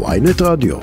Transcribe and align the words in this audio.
ויינט 0.00 0.42
רדיו. 0.42 0.76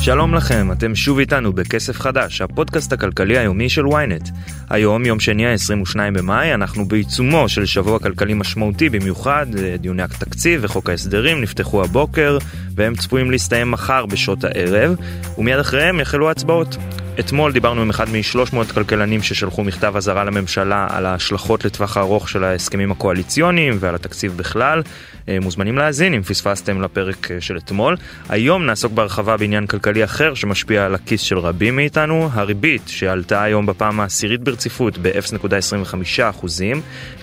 שלום 0.00 0.34
לכם, 0.34 0.72
אתם 0.72 0.94
שוב 0.94 1.18
איתנו 1.18 1.52
בכסף 1.52 2.00
חדש, 2.00 2.40
הפודקאסט 2.40 2.92
הכלכלי 2.92 3.38
היומי 3.38 3.68
של 3.68 3.84
ynet. 3.84 4.30
היום, 4.70 5.04
יום 5.04 5.20
שני 5.20 5.46
ה-22 5.46 5.96
במאי, 6.14 6.54
אנחנו 6.54 6.88
בעיצומו 6.88 7.48
של 7.48 7.66
שבוע 7.66 7.98
כלכלי 7.98 8.34
משמעותי 8.34 8.88
במיוחד, 8.88 9.46
דיוני 9.80 10.02
התקציב 10.02 10.60
וחוק 10.64 10.90
ההסדרים 10.90 11.40
נפתחו 11.40 11.84
הבוקר, 11.84 12.38
והם 12.74 12.94
צפויים 12.94 13.30
להסתיים 13.30 13.70
מחר 13.70 14.06
בשעות 14.06 14.44
הערב, 14.44 14.96
ומיד 15.38 15.58
אחריהם 15.58 16.00
יחלו 16.00 16.28
ההצבעות. 16.28 16.76
אתמול 17.20 17.52
דיברנו 17.52 17.82
עם 17.82 17.90
אחד 17.90 18.08
מ-300 18.08 18.72
כלכלנים 18.74 19.22
ששלחו 19.22 19.64
מכתב 19.64 19.96
אזהרה 19.96 20.24
לממשלה 20.24 20.86
על 20.90 21.06
ההשלכות 21.06 21.64
לטווח 21.64 21.96
הארוך 21.96 22.28
של 22.28 22.44
ההסכמים 22.44 22.92
הקואליציוניים 22.92 23.76
ועל 23.80 23.94
התקציב 23.94 24.36
בכלל. 24.36 24.82
אה, 25.28 25.38
מוזמנים 25.40 25.78
להאזין 25.78 26.14
אם 26.14 26.22
פספסתם 26.22 26.82
לפרק 26.82 27.30
אה, 27.30 27.40
של 27.40 27.56
אתמול. 27.56 27.96
היום 28.28 28.66
נעסוק 28.66 28.92
בהרחבה 28.92 29.36
בעניין 29.36 29.66
כלכלי 29.66 30.04
אחר 30.04 30.34
שמשפיע 30.34 30.86
על 30.86 30.94
הכיס 30.94 31.20
של 31.20 31.38
רבים 31.38 31.76
מאיתנו, 31.76 32.28
הריבית 32.32 32.82
שעלתה 32.86 33.42
היום 33.42 33.66
בפעם 33.66 34.00
העשירית 34.00 34.40
ברציפות 34.40 34.98
ב-0.25% 34.98 36.46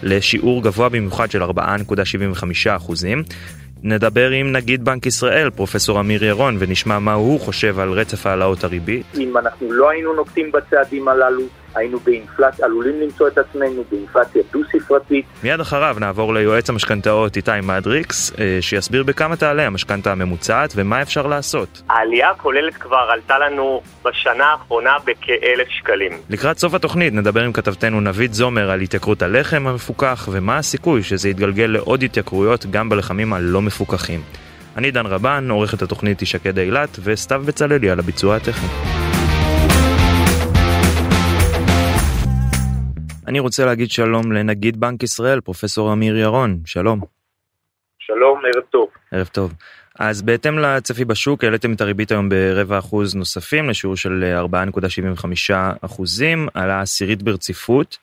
לשיעור 0.04 0.64
גבוה 0.64 0.90
במיוחד 0.90 1.32
של 1.32 1.44
4.75%. 1.44 1.48
נדבר 3.84 4.30
עם 4.30 4.52
נגיד 4.52 4.86
בנק 4.86 5.06
ישראל, 5.06 5.50
פרופסור 5.50 6.00
אמיר 6.00 6.24
ירון, 6.24 6.56
ונשמע 6.60 7.00
מה 7.00 7.14
הוא 7.14 7.40
חושב 7.40 7.80
על 7.80 7.92
רצף 7.92 8.26
העלאות 8.26 8.64
הריבית. 8.64 9.06
אם 9.18 9.38
אנחנו 9.38 9.72
לא 9.72 9.90
היינו 9.90 10.14
נוקטים 10.14 10.52
בצעדים 10.52 11.08
הללו, 11.08 11.44
היינו 11.76 12.00
באינפלציה, 12.00 12.66
עלולים 12.66 13.02
למצוא 13.02 13.28
את 13.28 13.38
עצמנו 13.38 13.84
באינפלציה 13.92 14.42
דו-ספרתית. 14.54 15.26
מיד 15.44 15.60
אחריו 15.60 15.96
נעבור 16.00 16.34
ליועץ 16.34 16.70
המשכנתאות 16.70 17.38
איתי 17.38 17.52
מדריקס, 17.64 18.34
אה, 18.40 18.58
שיסביר 18.62 19.04
בכמה 19.04 19.36
תעלה 19.36 19.68
המשכנתה 19.68 20.12
הממוצעת 20.12 20.74
ומה 20.76 21.02
אפשר 21.02 21.28
לעשות. 21.28 21.82
העלייה 21.90 22.30
הכוללת 22.30 22.74
כבר 22.74 23.10
עלתה 23.14 23.40
לנו 23.40 23.82
בשנה 24.06 24.46
האחרונה 24.46 24.96
בכאלף 25.06 25.68
שקלים. 25.70 26.12
לקראת 26.30 26.58
סוף 26.58 26.74
התוכנית 26.74 27.14
נדבר 27.14 27.42
עם 27.42 27.54
כתבתנו 27.54 28.02
נביד 28.02 28.34
זומר 28.34 28.72
על 28.72 28.82
התייקרות 28.82 29.22
הלחם 29.22 29.68
המפוקח 29.68 30.30
ומה 30.32 30.58
הסיכוי 30.58 31.04
שזה 31.04 31.30
יתגלגל 31.30 31.66
לעוד 31.66 32.04
התייקרויות 32.04 32.66
גם 32.66 32.90
בלחמים 32.90 33.34
הלא 33.34 33.62
מפוקחים. 33.62 34.22
אני 34.78 34.92
דן 34.92 35.06
רבן, 35.06 35.48
עורכת 35.50 35.82
התוכנית 35.82 36.20
היא 36.20 36.28
שקד 36.28 36.60
אילת, 36.60 37.00
וסתיו 37.04 37.44
בצללי 37.46 37.90
על 37.90 38.00
הביצוע 38.00 38.36
הטכני. 38.36 39.11
אני 43.32 43.40
רוצה 43.40 43.66
להגיד 43.66 43.90
שלום 43.90 44.32
לנגיד 44.32 44.80
בנק 44.80 45.04
ישראל, 45.04 45.42
פרופסור 45.42 45.94
אמיר 45.94 46.18
ירון, 46.18 46.58
שלום. 46.66 47.00
שלום, 48.00 48.42
ערב 48.46 48.64
טוב. 48.70 48.90
ערב 49.12 49.28
טוב. 49.28 49.54
אז 50.00 50.22
בהתאם 50.22 50.60
לצפי 50.60 51.06
בשוק 51.06 51.44
העליתם 51.44 51.74
את 51.74 51.82
הריבית 51.82 52.12
היום 52.12 52.30
ברבע 52.30 52.80
אחוז 52.80 53.16
נוספים 53.16 53.70
לשיעור 53.70 53.96
של 53.96 54.24
4.75 54.54 55.54
אחוזים 55.86 56.48
על 56.54 56.70
העשירית 56.70 57.24
ברציפות. 57.24 57.98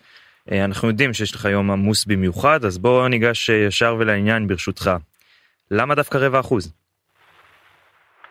אה, 0.52 0.64
אנחנו 0.64 0.88
יודעים 0.88 1.12
שיש 1.12 1.34
לך 1.34 1.44
יום 1.44 1.70
עמוס 1.70 2.04
במיוחד 2.04 2.64
אז 2.64 2.78
בוא 2.78 3.08
ניגש 3.08 3.48
ישר 3.48 3.96
ולעניין 3.98 4.46
ברשותך. 4.46 4.90
למה 5.70 5.94
דווקא 5.94 6.18
רבע 6.18 6.40
אחוז? 6.40 6.74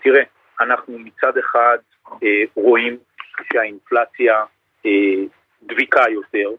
תראה, 0.03 0.23
אנחנו 0.59 0.99
מצד 0.99 1.37
אחד 1.37 1.77
אה, 2.23 2.27
רואים 2.55 2.97
שהאינפלציה 3.53 4.33
אה, 4.85 4.91
דביקה 5.63 6.01
יותר, 6.09 6.49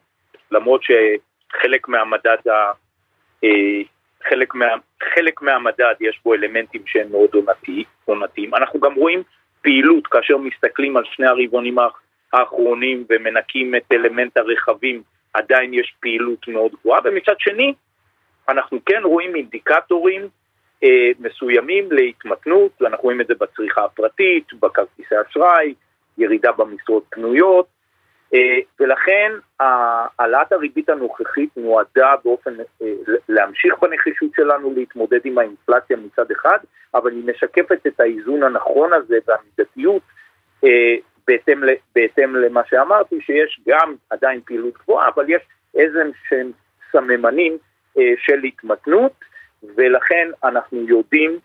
למרות 0.50 0.82
שחלק 0.82 1.88
מהמדד, 1.88 2.48
ה, 2.48 2.72
אה, 3.44 3.80
חלק, 4.28 4.54
מה, 4.54 4.66
חלק 5.14 5.42
מהמדד 5.42 5.94
יש 6.00 6.20
בו 6.24 6.34
אלמנטים 6.34 6.82
שהם 6.86 7.10
מאוד 7.10 7.30
עונתיים. 8.04 8.54
אנחנו 8.54 8.80
גם 8.80 8.94
רואים 8.94 9.22
פעילות 9.62 10.06
כאשר 10.06 10.36
מסתכלים 10.36 10.96
על 10.96 11.04
שני 11.04 11.26
הרבעונים 11.26 11.76
האחרונים 12.32 13.04
ומנקים 13.10 13.74
את 13.74 13.82
אלמנט 13.92 14.36
הרכבים, 14.36 15.02
עדיין 15.34 15.74
יש 15.74 15.94
פעילות 16.00 16.48
מאוד 16.48 16.72
גבוהה, 16.80 17.00
ומצד 17.04 17.34
שני 17.38 17.74
אנחנו 18.48 18.78
כן 18.86 19.00
רואים 19.04 19.36
אינדיקטורים 19.36 20.28
אה, 20.84 21.10
מסוימים 21.18 21.92
להתמתנות, 21.92 22.72
ואנחנו 22.80 23.02
רואים 23.02 23.20
את 23.20 23.26
זה 23.26 23.34
בצריכה 23.40 23.84
הפרטית, 23.84 24.44
בכרטיסי 24.60 25.14
אשראי, 25.28 25.74
ירידה 26.18 26.52
במשרות 26.52 27.04
פנויות, 27.10 27.66
ולכן 28.80 29.32
העלאת 29.60 30.52
הריבית 30.52 30.88
הנוכחית 30.88 31.50
נועדה 31.56 32.14
באופן, 32.24 32.54
אה, 32.82 32.86
להמשיך 33.28 33.74
בנחישות 33.82 34.30
שלנו 34.36 34.74
להתמודד 34.74 35.20
עם 35.24 35.38
האינפלציה 35.38 35.96
מצד 35.96 36.30
אחד, 36.30 36.58
אבל 36.94 37.12
היא 37.12 37.24
משקפת 37.26 37.86
את 37.86 38.00
האיזון 38.00 38.42
הנכון 38.42 38.92
הזה 38.92 39.16
והמידתיות 39.26 40.02
אה, 40.64 40.96
בהתאם, 41.26 41.62
בהתאם 41.94 42.36
למה 42.36 42.60
שאמרתי, 42.68 43.20
שיש 43.20 43.60
גם 43.68 43.94
עדיין 44.10 44.40
פעילות 44.44 44.74
גבוהה, 44.78 45.08
אבל 45.08 45.24
יש 45.28 45.42
איזה 45.74 46.02
שהם 46.28 46.50
סממנים 46.92 47.58
של 48.16 48.44
התמתנות, 48.44 49.12
ולכן 49.76 50.28
אנחנו 50.44 50.78
יודעים, 50.88 51.38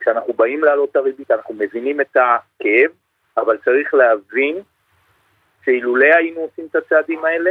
כשאנחנו 0.00 0.32
באים 0.32 0.64
להעלות 0.64 0.90
את 0.90 0.96
הריבית, 0.96 1.30
אנחנו 1.30 1.54
מבינים 1.54 2.00
את 2.00 2.16
הכאב, 2.16 2.90
אבל 3.36 3.56
צריך 3.64 3.94
להבין 3.94 4.56
שאילולא 5.64 6.06
היינו 6.18 6.40
עושים 6.40 6.66
את 6.70 6.76
הצעדים 6.76 7.24
האלה, 7.24 7.50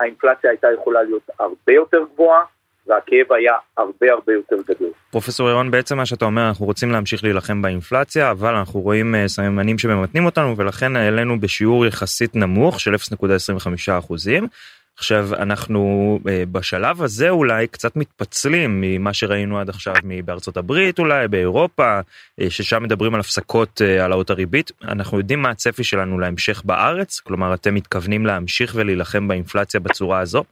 האינפלציה 0.00 0.50
הייתה 0.50 0.68
יכולה 0.80 1.02
להיות 1.02 1.30
הרבה 1.38 1.72
יותר 1.72 1.98
גבוהה, 2.14 2.44
והכאב 2.88 3.32
היה 3.32 3.52
הרבה 3.76 4.06
הרבה 4.12 4.32
יותר 4.32 4.56
גדול. 4.68 4.90
פרופסור 5.10 5.50
ירון 5.50 5.70
בעצם 5.70 5.96
מה 5.96 6.06
שאתה 6.06 6.24
אומר 6.24 6.48
אנחנו 6.48 6.66
רוצים 6.66 6.90
להמשיך 6.90 7.24
להילחם 7.24 7.62
באינפלציה 7.62 8.30
אבל 8.30 8.54
אנחנו 8.54 8.80
רואים 8.80 9.14
אה, 9.14 9.28
סממנים 9.28 9.78
שממתנים 9.78 10.24
אותנו 10.24 10.56
ולכן 10.56 10.96
העלינו 10.96 11.40
בשיעור 11.40 11.86
יחסית 11.86 12.36
נמוך 12.36 12.80
של 12.80 12.94
0.25 12.94 13.98
אחוזים 13.98 14.48
עכשיו 14.98 15.24
אנחנו 15.42 15.80
אה, 16.28 16.42
בשלב 16.52 17.02
הזה 17.02 17.30
אולי 17.30 17.66
קצת 17.66 17.96
מתפצלים 17.96 18.80
ממה 18.80 19.14
שראינו 19.14 19.58
עד 19.58 19.68
עכשיו 19.68 19.94
בארצות 20.24 20.56
הברית 20.56 20.98
אולי 20.98 21.28
באירופה 21.28 22.00
אה, 22.40 22.50
ששם 22.50 22.82
מדברים 22.82 23.14
על 23.14 23.20
הפסקות 23.20 23.82
אה, 23.82 24.02
העלאות 24.02 24.30
הריבית. 24.30 24.70
אנחנו 24.88 25.18
יודעים 25.18 25.42
מה 25.42 25.50
הצפי 25.50 25.84
שלנו 25.84 26.18
להמשך 26.18 26.62
בארץ 26.64 27.20
כלומר 27.20 27.54
אתם 27.54 27.74
מתכוונים 27.74 28.26
להמשיך 28.26 28.72
ולהילחם 28.76 29.28
באינפלציה 29.28 29.80
בצורה 29.80 30.20
הזו? 30.20 30.44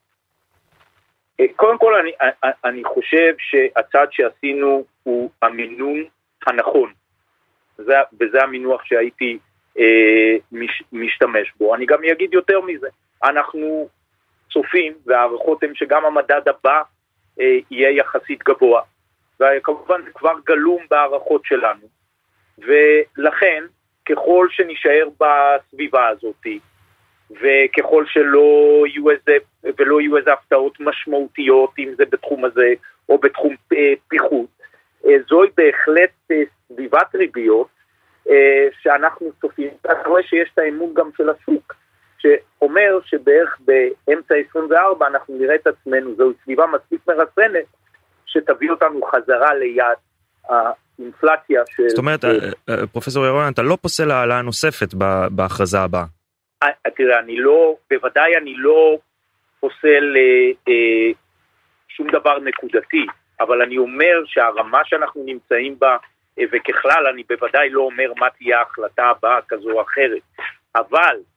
קודם 1.56 1.78
כל 1.78 1.94
אני, 1.94 2.10
אני 2.64 2.84
חושב 2.84 3.34
שהצעד 3.38 4.08
שעשינו 4.12 4.84
הוא 5.02 5.30
המינון 5.42 6.04
הנכון. 6.46 6.92
זה, 7.78 7.94
וזה 8.20 8.42
המינוח 8.42 8.84
שהייתי 8.84 9.38
אה, 9.78 10.36
מש, 10.52 10.82
משתמש 10.92 11.52
בו. 11.58 11.74
אני 11.74 11.86
גם 11.86 11.98
אגיד 12.12 12.34
יותר 12.34 12.60
מזה. 12.60 12.88
אנחנו 13.24 13.88
צופים, 14.52 14.92
וההערכות 15.06 15.62
הן 15.62 15.74
שגם 15.74 16.04
המדד 16.04 16.42
הבא 16.46 16.82
אה, 17.40 17.58
יהיה 17.70 17.90
יחסית 17.90 18.42
גבוה. 18.44 18.82
וכמובן 19.40 20.02
זה 20.04 20.10
כבר 20.14 20.34
גלום 20.46 20.82
בהערכות 20.90 21.42
שלנו. 21.44 21.86
ולכן, 22.58 23.64
ככל 24.08 24.46
שנישאר 24.50 25.08
בסביבה 25.20 26.08
הזאת, 26.08 26.46
וככל 27.30 28.04
שלא 28.06 28.84
יהיו 28.86 29.10
איזה, 29.10 29.36
ולא 29.78 30.00
יהיו 30.00 30.16
איזה 30.16 30.32
הפתעות 30.32 30.80
משמעותיות, 30.80 31.70
אם 31.78 31.94
זה 31.96 32.04
בתחום 32.04 32.44
הזה 32.44 32.74
או 33.08 33.18
בתחום 33.18 33.54
אה, 33.72 33.92
פיחות, 34.08 34.46
אה, 35.06 35.16
זוהי 35.28 35.50
בהחלט 35.56 36.10
אה, 36.30 36.42
סביבת 36.68 37.14
ריביות 37.14 37.68
אה, 38.30 38.68
שאנחנו 38.82 39.30
צופים, 39.40 39.70
אתה 39.80 39.92
רואה 40.06 40.22
שיש 40.22 40.50
את 40.54 40.58
האמון 40.58 40.94
גם 40.94 41.10
של 41.16 41.30
השוק. 41.30 41.74
שאומר 42.18 42.98
שבערך 43.04 43.58
באמצע 43.60 44.34
24 44.48 45.06
אנחנו 45.06 45.36
נראה 45.38 45.54
את 45.54 45.66
עצמנו, 45.66 46.14
זוהי 46.16 46.34
סביבה 46.42 46.66
מספיק 46.66 47.00
מרסנת, 47.08 47.66
שתביא 48.26 48.70
אותנו 48.70 49.02
חזרה 49.02 49.54
ליעד 49.54 49.96
האינפלציה 50.48 51.62
של... 51.70 51.88
זאת 51.88 51.98
אומרת, 51.98 52.24
אה, 52.24 52.30
אה, 52.68 52.86
פרופסור 52.86 53.26
ירון, 53.26 53.52
אתה 53.52 53.62
לא 53.62 53.78
פוסל 53.82 54.10
העלאה 54.10 54.42
נוספת 54.42 54.94
בהכרזה 55.30 55.80
הבאה. 55.80 56.04
אה, 56.62 56.90
תראה, 56.96 57.18
אני 57.18 57.36
לא, 57.36 57.76
בוודאי 57.90 58.36
אני 58.36 58.54
לא 58.56 58.98
פוסל 59.60 60.16
שום 61.88 62.10
דבר 62.10 62.38
נקודתי, 62.38 63.06
אבל 63.40 63.62
אני 63.62 63.78
אומר 63.78 64.22
שהרמה 64.26 64.80
שאנחנו 64.84 65.24
נמצאים 65.26 65.78
בה, 65.78 65.96
וככלל 66.52 67.06
אני 67.12 67.22
בוודאי 67.28 67.70
לא 67.70 67.80
אומר 67.80 68.12
מה 68.18 68.26
תהיה 68.38 68.58
ההחלטה 68.58 69.04
הבאה 69.04 69.38
כזו 69.48 69.70
או 69.70 69.82
אחרת, 69.82 70.22
אבל 70.76 71.16
אה, 71.16 71.35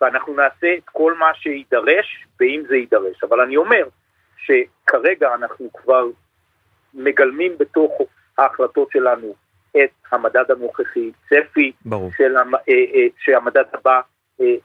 ואנחנו 0.00 0.34
נעשה 0.34 0.74
את 0.78 0.84
כל 0.84 1.14
מה 1.14 1.34
שיידרש, 1.34 2.26
ואם 2.40 2.62
זה 2.68 2.76
יידרש. 2.76 3.24
אבל 3.24 3.40
אני 3.40 3.56
אומר 3.56 3.88
שכרגע 4.36 5.34
אנחנו 5.34 5.72
כבר 5.72 6.06
מגלמים 6.94 7.58
בתוך 7.58 7.92
ההחלטות 8.38 8.88
שלנו 8.92 9.34
את 9.76 9.90
המדד 10.12 10.50
הנוכחי, 10.50 11.10
צפי 11.28 11.72
של 12.16 12.36
המ, 12.36 12.54
אה, 12.54 12.60
אה, 12.68 13.06
שהמדד 13.18 13.64
הבא 13.72 14.00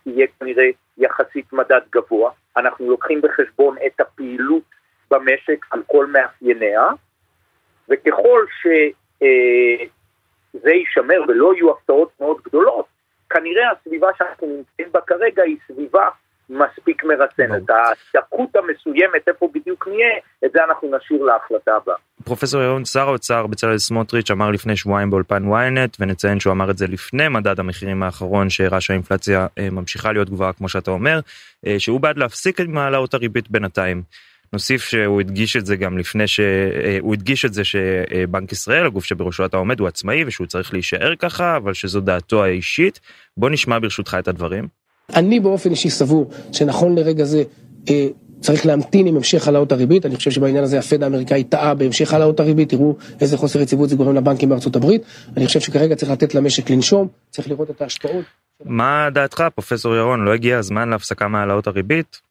יהיה 0.06 0.28
כנראה 0.40 0.70
יחסית 0.98 1.54
מדד 1.54 1.82
גבוה. 1.92 2.32
אנחנו 2.58 2.90
לוקחים 2.90 3.22
בחשבון 3.22 3.76
את 3.86 4.00
הפעילות 4.00 4.64
במשק 5.12 5.66
על 5.72 5.84
כל 5.88 6.06
מאפייניה, 6.06 6.90
וככל 7.90 8.46
שזה 8.62 10.72
יישמר 10.72 11.22
ולא 11.28 11.54
יהיו 11.54 11.72
הפתעות 11.72 12.12
מאוד 12.20 12.38
גדולות, 12.46 12.86
כנראה 13.30 13.72
הסביבה 13.72 14.08
שאנחנו 14.18 14.48
נמצאים 14.48 14.88
בה 14.92 15.00
כרגע 15.08 15.44
היא 15.44 15.58
סביבה 15.68 16.10
מספיק 16.50 17.04
מרסנת. 17.04 17.70
הדקות 17.70 18.56
המסוימת, 18.56 19.28
איפה 19.28 19.50
בדיוק 19.54 19.88
נהיה, 19.88 20.18
את 20.46 20.52
זה 20.54 20.64
אנחנו 20.64 20.98
נשאיר 20.98 21.24
להחלטה 21.24 21.76
הבאה. 21.76 21.96
פרופסור 22.26 22.62
ירון, 22.62 22.86
שר 22.86 23.08
האוצר 23.08 23.48
בצלאל 23.48 23.78
סמוטריץ' 23.78 24.32
אמר 24.32 24.52
לפני 24.52 24.76
שבועיים 24.76 25.10
באולפן 25.10 25.44
ynet, 25.44 25.96
ונציין 26.00 26.40
שהוא 26.40 26.54
אמר 26.54 26.72
את 26.72 26.78
זה 26.78 26.88
לפני 26.88 27.28
מדד 27.28 27.60
המחירים 27.60 28.04
האחרון 28.04 28.50
שהראה 28.50 28.82
שהאינפלציה 28.82 29.48
אה, 29.58 29.70
ממשיכה 29.72 30.12
להיות 30.12 30.30
גבוהה 30.30 30.54
כמו 30.54 30.70
שאתה 30.70 30.92
אומר, 30.92 31.20
אה, 31.68 31.80
שהוא 31.80 32.00
בעד 32.00 32.18
להפסיק 32.18 32.62
את 32.62 32.68
מעלות 32.68 33.14
הריבית 33.14 33.52
בינתיים. 33.52 34.02
נוסיף 34.54 34.84
שהוא 34.84 35.20
הדגיש 35.20 35.58
את 35.58 35.66
זה 35.66 35.76
גם 35.76 35.98
לפני 35.98 36.28
שהוא 36.28 36.46
אה, 36.86 37.14
הדגיש 37.14 37.46
את 37.46 37.54
זה 37.54 37.64
שבנק 37.64 38.52
ישראל 38.52 38.86
הגוף 38.86 39.06
שבראשו 39.06 39.46
אתה 39.46 39.58
עומד 39.58 39.80
הוא 39.80 39.88
עצמאי 39.88 40.24
ושהוא 40.28 40.48
צריך 40.48 40.74
להישאר 40.74 41.16
ככה 41.20 41.58
אבל 41.58 41.74
שזו 41.74 42.02
דעתו 42.02 42.44
האישית 42.44 43.00
בוא 43.38 43.50
נשמע 43.50 43.80
ברשותך 43.80 44.18
את 44.20 44.28
הדברים. 44.28 44.68
אני 45.16 45.40
באופן 45.40 45.72
אישי 45.72 45.90
סבור 45.90 46.32
שנכון 46.52 46.96
לרגע 46.96 47.24
זה 47.24 47.44
אה, 47.90 48.08
צריך 48.40 48.66
להמתין 48.66 49.08
עם 49.08 49.16
המשך 49.16 49.48
העלאות 49.48 49.72
הריבית, 49.72 50.06
אני 50.06 50.16
חושב 50.16 50.32
שבעניין 50.32 50.64
הזה 50.64 50.80
הפד 50.80 51.04
האמריקאי 51.04 51.44
טעה 51.44 51.74
בהמשך 51.74 52.14
העלאות 52.14 52.40
הריבית, 52.40 52.70
תראו 52.70 52.98
איזה 53.22 53.38
חוסר 53.38 53.62
יציבות 53.62 53.90
זה 53.90 53.96
גורם 53.96 54.16
לבנקים 54.16 54.50
בארצות 54.50 54.76
הברית, 54.76 55.02
אני 55.38 55.48
חושב 55.48 55.60
שכרגע 55.60 55.96
צריך 55.96 56.12
לתת 56.12 56.36
למשק 56.36 56.70
לנשום, 56.70 57.08
צריך 57.30 57.50
לראות 57.50 57.70
את 57.70 57.82
ההשפעות. 57.82 58.26
מה 58.66 59.10
דעתך 59.14 59.44
פרופסור 59.56 59.96
ירון, 59.96 60.26
לא 60.26 60.34
הגיע 60.34 60.58
הזמן 60.58 60.90
להפסקה 60.90 61.28
מהעלאות 61.28 61.68
הריבית? 61.68 62.27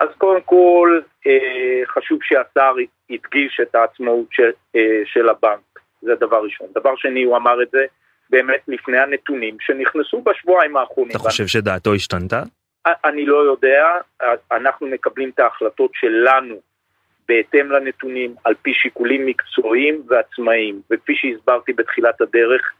אז 0.00 0.08
קודם 0.18 0.40
כל 0.40 1.00
אה, 1.26 1.86
חשוב 1.86 2.18
שהשר 2.22 2.74
ידגיש 3.10 3.60
את 3.62 3.74
העצמאות 3.74 4.26
של, 4.30 4.50
אה, 4.76 5.00
של 5.04 5.28
הבנק, 5.28 5.80
זה 6.02 6.14
דבר 6.14 6.42
ראשון. 6.44 6.66
דבר 6.74 6.96
שני, 6.96 7.22
הוא 7.22 7.36
אמר 7.36 7.62
את 7.62 7.70
זה 7.70 7.86
באמת 8.30 8.60
לפני 8.68 8.98
הנתונים 8.98 9.56
שנכנסו 9.60 10.22
בשבועיים 10.22 10.76
האחרונים. 10.76 11.10
אתה 11.10 11.18
חושב 11.18 11.46
שדעתו 11.46 11.94
השתנתה? 11.94 12.42
אני 13.04 13.26
לא 13.26 13.36
יודע, 13.36 13.86
אנחנו 14.52 14.86
מקבלים 14.86 15.30
את 15.30 15.38
ההחלטות 15.38 15.90
שלנו 15.94 16.54
בהתאם 17.28 17.70
לנתונים, 17.70 18.34
על 18.44 18.54
פי 18.62 18.74
שיקולים 18.74 19.26
מקצועיים 19.26 20.02
ועצמאיים, 20.08 20.80
וכפי 20.90 21.14
שהסברתי 21.16 21.72
בתחילת 21.72 22.20
הדרך, 22.20 22.72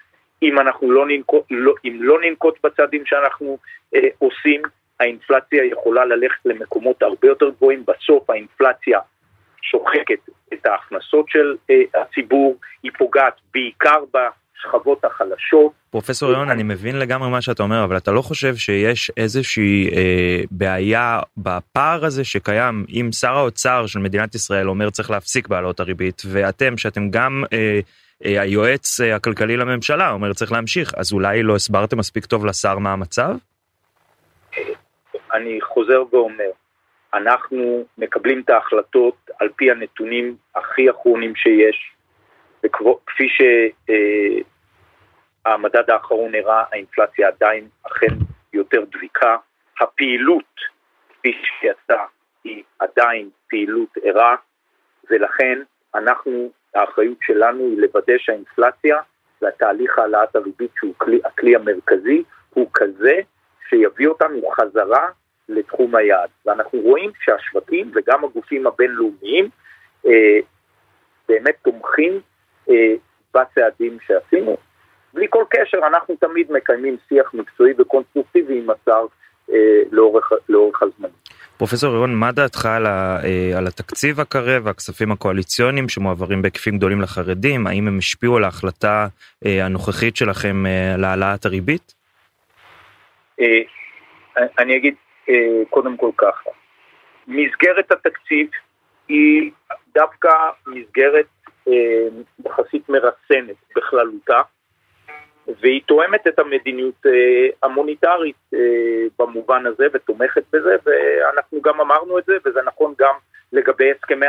אם 0.42 0.58
אנחנו 0.58 0.92
לא 0.92 1.06
ננקוט, 1.06 1.44
לא, 1.50 1.74
אם 1.84 1.98
לא 2.00 2.20
ננקוט 2.20 2.54
בצעדים 2.64 3.02
שאנחנו 3.06 3.58
אה, 3.94 4.08
עושים, 4.18 4.62
האינפלציה 5.00 5.64
יכולה 5.64 6.04
ללכת 6.04 6.40
למקומות 6.44 7.02
הרבה 7.02 7.28
יותר 7.28 7.50
גבוהים, 7.50 7.84
בסוף 7.86 8.30
האינפלציה 8.30 8.98
שוחקת 9.62 10.32
את 10.52 10.66
ההכנסות 10.66 11.28
של 11.28 11.56
אה, 11.70 12.02
הציבור, 12.02 12.56
היא 12.82 12.90
פוגעת 12.98 13.34
בעיקר 13.54 14.04
בשכבות 14.14 15.04
החלשות. 15.04 15.72
פרופסור 15.90 16.30
יון, 16.30 16.50
אני 16.50 16.62
מבין 16.62 16.98
לגמרי 16.98 17.30
מה 17.30 17.42
שאתה 17.42 17.62
אומר, 17.62 17.84
אבל 17.84 17.96
אתה 17.96 18.10
לא 18.12 18.22
חושב 18.22 18.56
שיש 18.56 19.10
איזושהי 19.16 19.90
אה, 19.96 20.40
בעיה 20.50 21.20
בפער 21.36 22.04
הזה 22.04 22.24
שקיים 22.24 22.84
אם 22.88 23.08
שר 23.12 23.36
האוצר 23.36 23.86
של 23.86 23.98
מדינת 23.98 24.34
ישראל 24.34 24.68
אומר 24.68 24.90
צריך 24.90 25.10
להפסיק 25.10 25.48
בעלות 25.48 25.80
הריבית, 25.80 26.22
ואתם, 26.26 26.76
שאתם 26.76 27.10
גם... 27.10 27.44
אה, 27.52 27.80
אה, 28.24 28.40
היועץ 28.40 29.00
אה, 29.00 29.16
הכלכלי 29.16 29.56
לממשלה 29.56 30.10
אומר 30.10 30.32
צריך 30.32 30.52
להמשיך 30.52 30.92
אז 30.96 31.12
אולי 31.12 31.42
לא 31.42 31.56
הסברתם 31.56 31.98
מספיק 31.98 32.26
טוב 32.26 32.46
לשר 32.46 32.78
מה 32.78 32.92
המצב? 32.92 33.36
אני 35.34 35.60
חוזר 35.60 36.02
ואומר, 36.12 36.50
אנחנו 37.14 37.84
מקבלים 37.98 38.40
את 38.40 38.50
ההחלטות 38.50 39.30
על 39.40 39.48
פי 39.56 39.70
הנתונים 39.70 40.36
הכי 40.54 40.90
אחרונים 40.90 41.36
שיש, 41.36 41.92
וכפי 42.64 43.28
שהמדד 45.46 45.90
האחרון 45.90 46.34
הראה, 46.34 46.64
האינפלציה 46.72 47.28
עדיין 47.28 47.68
אכן 47.86 48.14
יותר 48.52 48.84
דביקה. 48.90 49.36
הפעילות, 49.80 50.54
כפי 51.08 51.32
שיצא, 51.42 52.02
היא 52.44 52.62
עדיין 52.78 53.30
פעילות 53.48 53.88
ערה, 54.02 54.36
ולכן 55.10 55.58
אנחנו, 55.94 56.50
האחריות 56.74 57.18
שלנו 57.22 57.64
היא 57.64 57.78
לוודא 57.78 58.18
שהאינפלציה 58.18 59.00
והתהליך 59.42 59.98
העלאת 59.98 60.36
הריבית, 60.36 60.70
שהוא 60.78 60.94
כלי, 60.98 61.20
הכלי 61.24 61.56
המרכזי, 61.56 62.22
הוא 62.50 62.68
כזה 62.74 63.20
שיביא 63.68 64.08
אותנו 64.08 64.40
חזרה 64.60 65.08
לתחום 65.48 65.94
היעד. 65.94 66.28
ואנחנו 66.46 66.78
רואים 66.78 67.10
שהשווקים 67.20 67.90
וגם 67.94 68.24
הגופים 68.24 68.66
הבינלאומיים 68.66 69.48
אה, 70.06 70.38
באמת 71.28 71.54
תומכים 71.62 72.20
אה, 72.70 72.94
בצעדים 73.34 73.98
שעשינו. 74.06 74.56
בלי 75.14 75.26
כל 75.30 75.44
קשר, 75.50 75.78
אנחנו 75.86 76.16
תמיד 76.16 76.52
מקיימים 76.52 76.96
שיח 77.08 77.34
מקצועי 77.34 77.72
וקונסטרוקטיבי 77.78 78.58
עם 78.58 78.70
השר 78.70 79.06
אה, 79.52 79.82
לאורך, 79.90 80.32
לאורך 80.48 80.82
הזמן. 80.82 81.08
פרופסור 81.56 81.94
ירון, 81.94 82.14
מה 82.14 82.32
דעתך 82.32 82.66
על, 82.66 82.86
ה, 82.86 83.20
אה, 83.24 83.58
על 83.58 83.66
התקציב 83.66 84.20
הקרב 84.20 84.66
והכספים 84.66 85.12
הקואליציוניים 85.12 85.88
שמועברים 85.88 86.42
בהיקפים 86.42 86.76
גדולים 86.76 87.00
לחרדים? 87.00 87.66
האם 87.66 87.88
הם 87.88 87.98
השפיעו 87.98 88.36
על 88.36 88.44
ההחלטה 88.44 89.06
אה, 89.46 89.64
הנוכחית 89.64 90.16
שלכם 90.16 90.66
אה, 90.66 90.96
להעלאת 90.96 91.46
הריבית? 91.46 91.97
אה, 93.40 93.62
אני 94.58 94.76
אגיד 94.76 94.94
אה, 95.28 95.62
קודם 95.70 95.96
כל 95.96 96.10
ככה, 96.16 96.50
מסגרת 97.26 97.92
התקציב 97.92 98.48
היא 99.08 99.50
דווקא 99.94 100.30
מסגרת 100.66 101.26
אה, 101.68 102.08
יחסית 102.46 102.88
מרסנת 102.88 103.56
בכללותה, 103.76 104.42
והיא 105.60 105.82
תואמת 105.86 106.26
את 106.26 106.38
המדיניות 106.38 107.06
המוניטרית 107.62 108.36
במובן 109.18 109.66
הזה 109.66 109.86
ותומכת 109.92 110.42
בזה, 110.52 110.76
ואנחנו 110.84 111.62
גם 111.62 111.80
אמרנו 111.80 112.18
את 112.18 112.24
זה, 112.24 112.36
וזה 112.44 112.60
נכון 112.62 112.94
גם 112.98 113.14
לגבי 113.52 113.92
הסכמי 113.92 114.26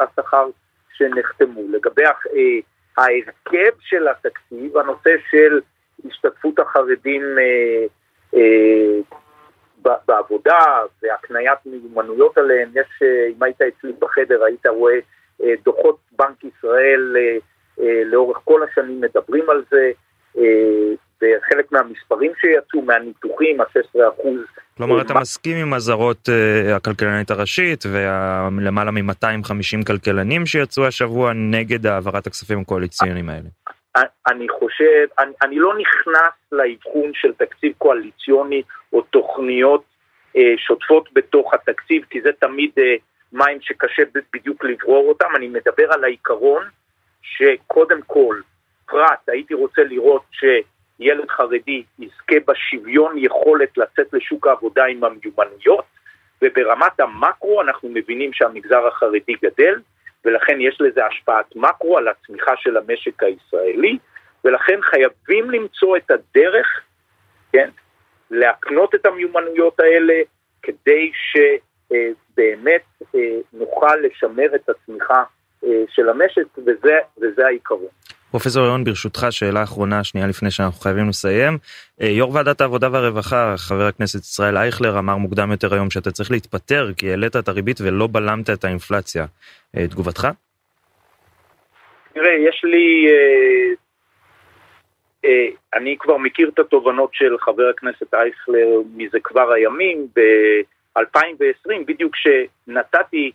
השכר 0.00 0.46
שנחתמו. 0.94 1.60
לגבי 1.70 2.02
ההרכב 2.98 3.72
של 3.80 4.08
התקציב, 4.08 4.76
הנושא 4.76 5.10
של 5.30 5.60
השתתפות 6.06 6.58
החרדים 6.58 7.22
בעבודה 10.06 10.58
והקניית 11.02 11.58
מיומנויות 11.66 12.38
עליהם, 12.38 12.68
יש, 12.74 13.02
אה, 13.02 13.26
אם 13.36 13.42
היית 13.42 13.56
אצלי 13.62 13.92
בחדר 13.98 14.44
היית 14.44 14.66
רואה 14.66 14.98
אה, 15.42 15.54
דוחות 15.64 15.96
בנק 16.18 16.44
ישראל 16.44 17.16
אה, 17.16 18.02
לאורך 18.04 18.38
כל 18.44 18.60
השנים 18.62 19.00
מדברים 19.00 19.50
על 19.50 19.62
זה, 19.70 19.90
וחלק 21.22 21.72
מהמספרים 21.72 22.32
שיצאו 22.40 22.82
מהניתוחים, 22.82 23.60
ה-16 23.60 24.00
אחוז. 24.08 24.40
כלומר 24.76 25.00
אתה 25.00 25.14
מסכים 25.14 25.56
עם 25.56 25.74
אזהרות 25.74 26.28
הכלכלנית 26.76 27.30
הראשית 27.30 27.84
ולמעלה 27.92 28.90
מ-250 28.90 29.86
כלכלנים 29.86 30.46
שיצאו 30.46 30.86
השבוע 30.86 31.32
נגד 31.32 31.86
העברת 31.86 32.26
הכספים 32.26 32.60
הקואליציוניים 32.60 33.28
האלה. 33.28 33.48
אני 34.26 34.48
חושב, 34.48 35.06
אני, 35.18 35.32
אני 35.42 35.58
לא 35.58 35.74
נכנס 35.78 36.32
לאבחון 36.52 37.10
של 37.14 37.32
תקציב 37.32 37.72
קואליציוני 37.78 38.62
או 38.92 39.02
תוכניות 39.02 39.84
אה, 40.36 40.54
שוטפות 40.56 41.08
בתוך 41.12 41.54
התקציב, 41.54 42.04
כי 42.10 42.20
זה 42.20 42.30
תמיד 42.38 42.70
אה, 42.78 42.94
מים 43.32 43.60
שקשה 43.60 44.02
בדיוק 44.34 44.64
לברור 44.64 45.08
אותם, 45.08 45.28
אני 45.36 45.48
מדבר 45.48 45.92
על 45.92 46.04
העיקרון 46.04 46.62
שקודם 47.22 48.02
כל, 48.06 48.40
פרט, 48.86 49.28
הייתי 49.28 49.54
רוצה 49.54 49.82
לראות 49.82 50.22
שילד 50.32 51.30
חרדי 51.30 51.82
יזכה 51.98 52.36
בשוויון 52.46 53.14
יכולת 53.18 53.78
לצאת 53.78 54.12
לשוק 54.12 54.46
העבודה 54.46 54.84
עם 54.84 55.04
המיומנויות, 55.04 55.84
וברמת 56.42 57.00
המקרו 57.00 57.62
אנחנו 57.62 57.88
מבינים 57.88 58.32
שהמגזר 58.32 58.86
החרדי 58.86 59.34
גדל, 59.42 59.80
ולכן 60.24 60.60
יש 60.60 60.80
לזה 60.80 61.06
השפעת 61.06 61.56
מקרו 61.56 61.98
על 61.98 62.08
הצמיחה 62.08 62.52
של 62.56 62.76
המשק 62.76 63.22
הישראלי, 63.22 63.98
ולכן 64.44 64.78
חייבים 64.82 65.50
למצוא 65.50 65.96
את 65.96 66.10
הדרך, 66.10 66.80
כן, 67.52 67.70
להקנות 68.30 68.94
את 68.94 69.06
המיומנויות 69.06 69.80
האלה 69.80 70.14
כדי 70.62 71.12
שבאמת 71.14 72.82
אה, 73.14 73.20
נוכל 73.52 73.96
לשמר 73.96 74.54
את 74.54 74.68
הצמיחה 74.68 75.24
אה, 75.64 75.82
של 75.88 76.08
המשק, 76.08 76.46
וזה, 76.58 76.98
וזה 77.18 77.46
העיקרון. 77.46 77.88
פרופסור 78.32 78.66
ירון 78.66 78.84
ברשותך 78.84 79.26
שאלה 79.30 79.62
אחרונה 79.62 80.04
שנייה 80.04 80.26
לפני 80.26 80.50
שאנחנו 80.50 80.80
חייבים 80.80 81.08
לסיים. 81.08 81.58
אה, 82.02 82.06
יו"ר 82.06 82.34
ועדת 82.34 82.60
העבודה 82.60 82.88
והרווחה 82.92 83.54
חבר 83.56 83.86
הכנסת 83.86 84.20
ישראל 84.20 84.56
אייכלר 84.56 84.98
אמר 84.98 85.16
מוקדם 85.16 85.50
יותר 85.50 85.74
היום 85.74 85.90
שאתה 85.90 86.10
צריך 86.10 86.30
להתפטר 86.30 86.92
כי 86.96 87.10
העלית 87.10 87.36
את 87.36 87.48
הריבית 87.48 87.80
ולא 87.80 88.08
בלמת 88.12 88.50
את 88.50 88.64
האינפלציה. 88.64 89.26
אה, 89.76 89.88
תגובתך? 89.88 90.28
תראה 92.14 92.32
יש 92.48 92.64
לי 92.64 93.06
אה, 95.24 95.46
אני 95.74 95.96
כבר 95.98 96.16
מכיר 96.16 96.48
את 96.54 96.58
התובנות 96.58 97.10
של 97.12 97.38
חבר 97.38 97.68
הכנסת 97.68 98.14
אייכלר 98.14 98.68
מזה 98.94 99.18
כבר 99.24 99.52
הימים 99.52 100.06
ב-2020 100.16 101.70
בדיוק 101.86 102.14
כשנתתי 102.14 103.30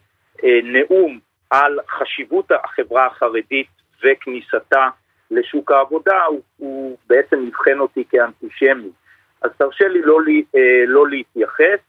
נאום 0.63 1.19
על 1.49 1.79
חשיבות 1.89 2.51
החברה 2.51 3.05
החרדית 3.05 3.76
וכניסתה 4.03 4.89
לשוק 5.31 5.71
העבודה, 5.71 6.23
הוא, 6.23 6.41
הוא 6.57 6.97
בעצם 7.07 7.39
נבחן 7.39 7.79
אותי 7.79 8.03
כאנטישמי. 8.09 8.89
אז 9.41 9.51
תרשה 9.57 9.87
לי 9.87 10.01
לא, 10.01 10.19
אה, 10.55 10.83
לא 10.87 11.09
להתייחס, 11.09 11.79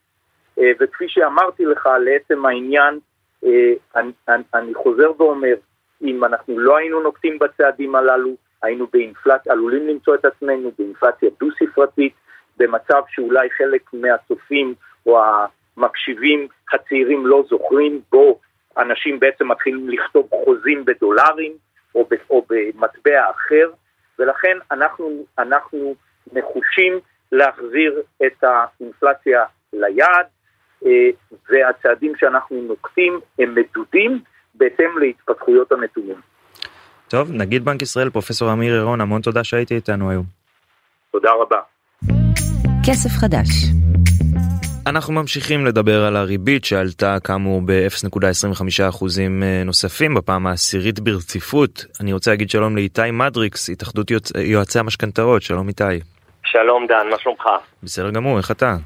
אה, 0.58 0.70
וכפי 0.80 1.08
שאמרתי 1.08 1.64
לך, 1.64 1.88
לעצם 2.04 2.46
העניין, 2.46 2.98
אה, 3.44 3.72
אני, 3.96 4.42
אני 4.54 4.74
חוזר 4.74 5.10
ואומר, 5.18 5.54
אם 6.02 6.24
אנחנו 6.24 6.58
לא 6.58 6.76
היינו 6.76 7.00
נוקטים 7.00 7.38
בצעדים 7.38 7.94
הללו, 7.94 8.30
היינו 8.62 8.86
באינפלציה, 8.92 9.52
עלולים 9.52 9.88
למצוא 9.88 10.14
את 10.14 10.24
עצמנו 10.24 10.72
באינפלציה 10.78 11.28
דו-ספרתית, 11.40 12.12
במצב 12.56 13.02
שאולי 13.08 13.50
חלק 13.50 13.82
מהצופים 13.92 14.74
או 15.06 15.20
המקשיבים 15.76 16.48
הצעירים 16.72 17.26
לא 17.26 17.44
זוכרים, 17.48 18.00
בו 18.12 18.40
אנשים 18.78 19.20
בעצם 19.20 19.48
מתחילים 19.48 19.88
לכתוב 19.88 20.28
חוזים 20.44 20.84
בדולרים 20.84 21.52
או, 21.95 22.04
ב, 22.11 22.14
או 22.30 22.45
במטבע 22.49 23.30
אחר, 23.30 23.71
ולכן 24.18 24.57
אנחנו, 24.71 25.25
אנחנו 25.38 25.95
נחושים 26.33 27.00
להחזיר 27.33 28.02
את 28.26 28.45
האינפלציה 28.45 29.45
ליעד, 29.73 30.26
אה, 30.87 30.90
והצעדים 31.50 32.12
שאנחנו 32.16 32.62
נוקטים 32.68 33.21
הם 33.38 33.54
מדודים 33.54 34.21
בהתאם 34.54 34.99
להתפתחויות 34.99 35.73
הנתונים. 35.73 36.21
טוב, 37.09 37.33
נגיד 37.33 37.64
בנק 37.64 37.83
ישראל, 37.83 38.11
פרופסור 38.11 38.52
אמיר 38.52 38.75
ירון, 38.75 39.00
המון 39.00 39.23
תודה 39.23 39.45
שהייתי 39.45 39.75
איתנו 39.75 40.11
היום. 40.11 40.25
תודה 41.11 41.30
רבה. 41.33 41.61
כסף 42.87 43.11
חדש. 43.21 43.49
אנחנו 44.88 45.14
ממשיכים 45.14 45.66
לדבר 45.66 46.04
על 46.04 46.16
הריבית 46.16 46.64
שעלתה 46.64 47.16
כאמור 47.25 47.62
ב-0.25% 47.64 49.04
אה, 49.21 49.62
נוספים 49.64 50.14
בפעם 50.14 50.47
העשירית 50.47 51.00
ברציפות. 51.00 51.85
אני 52.00 52.12
רוצה 52.12 52.30
להגיד 52.30 52.50
שלום 52.50 52.76
לאיתי 52.76 53.11
מדריקס, 53.12 53.71
התאחדות 53.71 54.11
יוצ... 54.11 54.33
יועצי 54.37 54.78
המשכנתאות, 54.78 55.42
שלום 55.42 55.68
איתי. 55.68 55.85
שלום 56.45 56.87
דן, 56.87 57.07
מה 57.11 57.18
שלומך? 57.18 57.45
בסדר 57.83 58.11
גמור, 58.11 58.38
איך 58.38 58.50
אתה? 58.50 58.76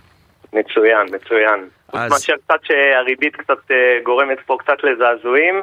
מצוין, 0.52 1.06
מצוין. 1.06 1.68
אז... 1.92 2.12
מאשר 2.12 2.32
קצת 2.44 2.60
שהריבית 2.62 3.36
קצת 3.36 3.70
אה, 3.70 3.76
גורמת 4.04 4.38
פה 4.46 4.56
קצת 4.58 4.76
לזעזועים, 4.84 5.54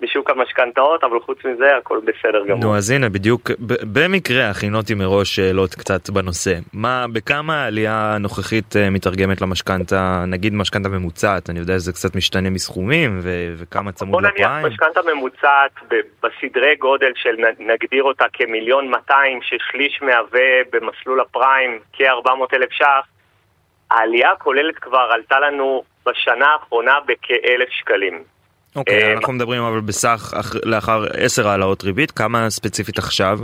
בשוק 0.00 0.30
המשכנתאות, 0.30 1.04
אבל 1.04 1.20
חוץ 1.20 1.38
מזה 1.44 1.76
הכל 1.76 2.00
בסדר 2.04 2.44
גמור. 2.48 2.64
נו, 2.64 2.76
אז 2.76 2.90
הנה, 2.90 3.08
בדיוק, 3.08 3.50
במקרה 3.92 4.50
הכינותי 4.50 4.94
מראש 4.94 5.36
שאלות 5.36 5.74
קצת 5.74 6.10
בנושא. 6.10 6.54
מה, 6.72 7.04
בכמה 7.12 7.62
העלייה 7.62 8.14
הנוכחית 8.14 8.76
אה, 8.76 8.90
מתרגמת 8.90 9.40
למשכנתה, 9.40 10.24
נגיד 10.26 10.54
משכנתה 10.54 10.88
ממוצעת, 10.88 11.50
אני 11.50 11.58
יודע 11.58 11.74
שזה 11.74 11.92
קצת 11.92 12.16
משתנה 12.16 12.50
מסכומים, 12.50 13.18
ו- 13.22 13.54
וכמה 13.56 13.92
צמוד 13.92 14.22
לפריים? 14.22 14.48
בוא 14.48 14.68
נניח 14.68 14.72
משכנתה 14.72 15.00
ממוצעת 15.14 15.72
בסדרי 16.22 16.76
גודל 16.76 17.12
של 17.14 17.36
נגדיר 17.58 18.02
אותה 18.02 18.24
כמיליון 18.32 18.88
200, 18.88 19.38
ששליש 19.42 20.02
מהווה 20.02 20.50
במסלול 20.72 21.20
הפריים 21.20 21.78
כ-400 21.92 22.54
אלף 22.54 22.72
ש"ח, 22.72 23.06
העלייה 23.90 24.32
הכוללת 24.32 24.78
כבר 24.78 25.08
עלתה 25.12 25.40
לנו 25.40 25.82
בשנה 26.06 26.46
האחרונה 26.46 26.98
בכאלף 27.06 27.68
שקלים. 27.70 28.35
אוקיי, 28.76 29.02
okay, 29.02 29.04
אה, 29.04 29.12
אנחנו 29.12 29.32
מדברים 29.32 29.62
אבל 29.62 29.80
בסך 29.80 30.32
לאחר 30.64 31.04
עשר 31.18 31.48
העלאות 31.48 31.84
ריבית, 31.84 32.10
כמה 32.10 32.50
ספציפית 32.50 32.98
עכשיו? 32.98 33.38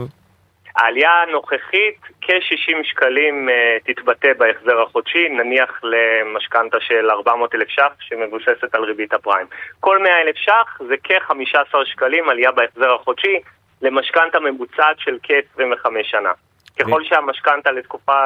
העלייה 0.76 1.10
הנוכחית, 1.28 2.00
כ-60 2.20 2.76
שקלים 2.84 3.48
uh, 3.48 3.52
תתבטא 3.86 4.32
בהחזר 4.38 4.82
החודשי, 4.82 5.28
נניח 5.28 5.80
למשכנתה 5.82 6.76
של 6.80 7.10
400 7.10 7.54
אלף 7.54 7.68
ש"ח 7.68 7.92
שמבוססת 8.00 8.74
על 8.74 8.84
ריבית 8.84 9.14
הפריים. 9.14 9.46
כל 9.80 9.98
100 10.02 10.20
אלף 10.20 10.36
ש"ח 10.36 10.82
זה 10.88 10.94
כ-15 11.04 11.76
שקלים 11.84 12.28
עלייה 12.28 12.52
בהחזר 12.52 12.94
החודשי 12.94 13.40
למשכנתה 13.82 14.40
ממוצעת 14.40 14.98
של 14.98 15.18
כ-25 15.22 15.86
שנה. 16.02 16.32
ככל 16.78 17.04
שהמשכנתה 17.04 17.72
לתקופה 17.72 18.20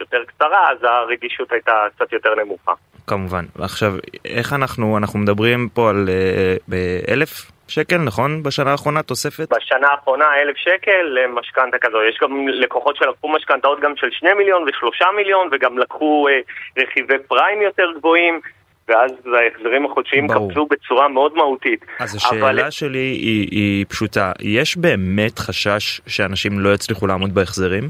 יותר 0.00 0.24
קצרה, 0.26 0.70
אז 0.70 0.78
הרגישות 0.82 1.52
הייתה 1.52 1.72
קצת 1.96 2.12
יותר 2.12 2.34
נמוכה. 2.34 2.72
כמובן. 3.06 3.44
עכשיו, 3.58 3.92
איך 4.24 4.52
אנחנו, 4.52 4.98
אנחנו 4.98 5.18
מדברים 5.18 5.68
פה 5.74 5.90
על 5.90 6.08
אה, 6.08 6.56
באלף 6.68 7.50
שקל, 7.68 7.98
נכון? 7.98 8.42
בשנה 8.42 8.70
האחרונה 8.70 9.02
תוספת? 9.02 9.48
בשנה 9.56 9.88
האחרונה 9.88 10.24
אלף 10.42 10.56
שקל 10.56 11.02
למשכנתה 11.02 11.78
כזו. 11.80 12.02
יש 12.02 12.18
גם 12.22 12.48
לקוחות 12.48 12.96
שלקחו 12.96 13.28
משכנתאות 13.28 13.80
גם 13.80 13.92
של 13.96 14.08
שני 14.10 14.34
מיליון 14.34 14.62
ושלושה 14.68 15.04
מיליון, 15.16 15.48
וגם 15.52 15.78
לקחו 15.78 16.28
אה, 16.28 16.40
רכיבי 16.82 17.14
פריים 17.28 17.62
יותר 17.62 17.86
גבוהים. 17.98 18.40
ואז 18.88 19.12
ההחזרים 19.44 19.86
החודשיים 19.86 20.28
קפצו 20.28 20.66
בצורה 20.66 21.08
מאוד 21.08 21.34
מהותית. 21.34 21.84
אז 22.00 22.14
השאלה 22.16 22.50
אבל... 22.50 22.70
שלי 22.70 22.98
היא, 22.98 23.48
היא 23.50 23.86
פשוטה, 23.88 24.32
יש 24.40 24.76
באמת 24.76 25.38
חשש 25.38 26.00
שאנשים 26.06 26.58
לא 26.58 26.74
יצליחו 26.74 27.06
לעמוד 27.06 27.34
בהחזרים? 27.34 27.88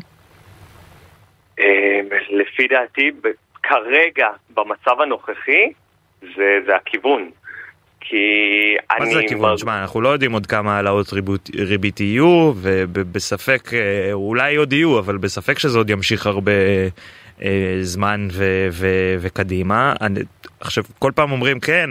אה, 1.60 2.00
לפי 2.30 2.68
דעתי, 2.68 3.10
כרגע, 3.62 4.28
במצב 4.54 5.00
הנוכחי, 5.00 5.72
זה, 6.20 6.58
זה 6.66 6.76
הכיוון. 6.76 7.30
כי 8.00 8.16
אני... 8.90 8.98
מה 8.98 9.14
זה 9.14 9.20
הכיוון? 9.20 9.54
תשמע, 9.54 9.80
אנחנו 9.80 10.00
לא 10.00 10.08
יודעים 10.08 10.32
עוד 10.32 10.46
כמה 10.46 10.76
העלאות 10.76 11.06
ריבית 11.54 12.00
יהיו, 12.00 12.52
ובספק, 12.56 13.74
אה, 13.74 14.12
אולי 14.12 14.56
עוד 14.56 14.72
יהיו, 14.72 14.98
אבל 14.98 15.16
בספק 15.16 15.58
שזה 15.58 15.78
עוד 15.78 15.90
ימשיך 15.90 16.26
הרבה 16.26 16.52
אה, 17.42 17.78
זמן 17.80 18.28
ו- 18.32 18.68
ו- 18.70 19.16
וקדימה. 19.20 19.94
אני, 20.00 20.20
עכשיו, 20.60 20.84
כל 20.98 21.12
פעם 21.14 21.32
אומרים, 21.32 21.60
כן, 21.60 21.90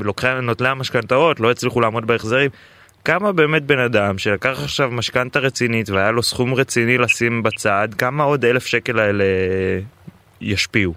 לוקחי 0.00 0.28
נוטלי 0.42 0.68
המשכנתאות 0.68 1.40
לא 1.40 1.50
הצליחו 1.50 1.80
לעמוד 1.80 2.06
בהחזרים. 2.06 2.50
כמה 3.06 3.32
באמת 3.32 3.62
בן 3.62 3.78
אדם 3.78 4.18
שלקח 4.18 4.56
עכשיו 4.64 4.88
משכנתה 4.90 5.38
רצינית 5.38 5.90
והיה 5.90 6.10
לו 6.10 6.22
סכום 6.22 6.54
רציני 6.54 6.98
לשים 6.98 7.42
בצד, 7.42 7.88
כמה 7.98 8.24
עוד 8.24 8.44
אלף 8.44 8.66
שקל 8.66 8.98
האלה 8.98 9.24
ישפיעו? 10.40 10.92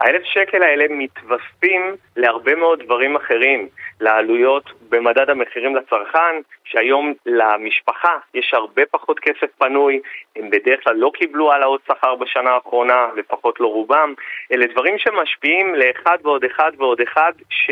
האלף 0.00 0.22
שקל 0.24 0.62
האלה 0.62 0.84
מתווספים 0.90 1.82
להרבה 2.16 2.54
מאוד 2.54 2.82
דברים 2.84 3.16
אחרים, 3.16 3.68
לעלויות 4.00 4.64
במדד 4.88 5.30
המחירים 5.30 5.76
לצרכן, 5.76 6.34
שהיום 6.64 7.12
למשפחה 7.26 8.16
יש 8.34 8.54
הרבה 8.54 8.82
פחות 8.90 9.18
כסף 9.20 9.50
פנוי, 9.58 10.00
הם 10.36 10.50
בדרך 10.50 10.80
כלל 10.84 10.96
לא 10.96 11.10
קיבלו 11.14 11.52
העלאות 11.52 11.80
שכר 11.88 12.14
בשנה 12.14 12.50
האחרונה, 12.50 13.06
לפחות 13.16 13.60
לא 13.60 13.66
רובם, 13.66 14.14
אלה 14.52 14.66
דברים 14.66 14.94
שמשפיעים 14.98 15.74
לאחד 15.74 16.18
ועוד 16.22 16.44
אחד 16.44 16.70
ועוד 16.78 17.00
אחד, 17.00 17.32
ש... 17.48 17.70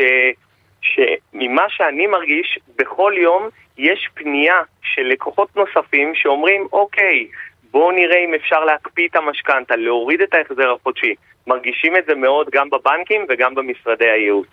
שממה 0.83 1.63
שאני 1.69 2.07
מרגיש, 2.07 2.59
בכל 2.77 3.13
יום 3.17 3.49
יש 3.77 4.09
פנייה 4.13 4.61
של 4.83 5.01
לקוחות 5.01 5.55
נוספים 5.55 6.15
שאומרים, 6.15 6.67
אוקיי, 6.73 7.27
בואו 7.71 7.91
נראה 7.91 8.17
אם 8.17 8.33
אפשר 8.33 8.63
להקפיא 8.65 9.07
את 9.07 9.15
המשכנתה, 9.15 9.75
להוריד 9.75 10.21
את 10.21 10.33
ההחזר 10.33 10.71
החודשי. 10.71 11.13
מרגישים 11.47 11.95
את 11.97 12.05
זה 12.07 12.15
מאוד 12.15 12.47
גם 12.53 12.69
בבנקים 12.69 13.25
וגם 13.29 13.55
במשרדי 13.55 14.09
הייעוץ. 14.09 14.47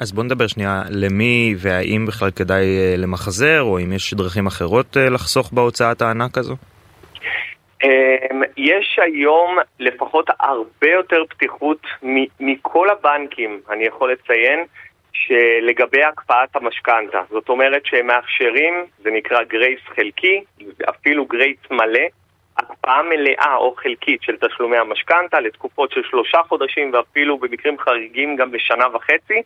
אז 0.00 0.12
בוא 0.12 0.24
נדבר 0.24 0.46
שנייה 0.46 0.82
למי 0.90 1.54
והאם 1.58 2.06
בכלל 2.06 2.30
כדאי 2.30 2.64
אה, 2.78 2.94
למחזר, 2.96 3.62
או 3.62 3.78
אם 3.78 3.92
יש 3.92 4.14
דרכים 4.14 4.46
אחרות 4.46 4.96
אה, 4.96 5.10
לחסוך 5.10 5.52
בהוצאת 5.52 6.02
הענק 6.02 6.38
הזו? 6.38 6.54
אמ, 7.84 8.42
יש 8.56 8.98
היום 9.02 9.56
לפחות 9.80 10.26
הרבה 10.40 10.90
יותר 10.90 11.22
פתיחות 11.28 11.80
מכל 12.40 12.90
הבנקים, 12.90 13.60
אני 13.70 13.84
יכול 13.84 14.12
לציין, 14.12 14.60
שלגבי 15.24 16.04
הקפאת 16.04 16.56
המשכנתה. 16.56 17.20
זאת 17.30 17.48
אומרת 17.48 17.86
שהם 17.86 18.06
מאפשרים, 18.06 18.74
זה 19.02 19.10
נקרא 19.10 19.42
grace 19.42 19.80
חלקי, 19.96 20.44
אפילו 20.88 21.24
grace 21.24 21.58
מלא, 21.70 22.06
הקפאה 22.58 23.02
מלאה 23.02 23.56
או 23.56 23.74
חלקית 23.76 24.22
של 24.22 24.36
תשלומי 24.36 24.76
המשכנתה 24.76 25.40
לתקופות 25.40 25.90
של 25.90 26.00
שלושה 26.10 26.38
חודשים 26.48 26.92
ואפילו 26.92 27.38
במקרים 27.38 27.78
חריגים 27.78 28.36
גם 28.36 28.50
בשנה 28.50 28.96
וחצי, 28.96 29.42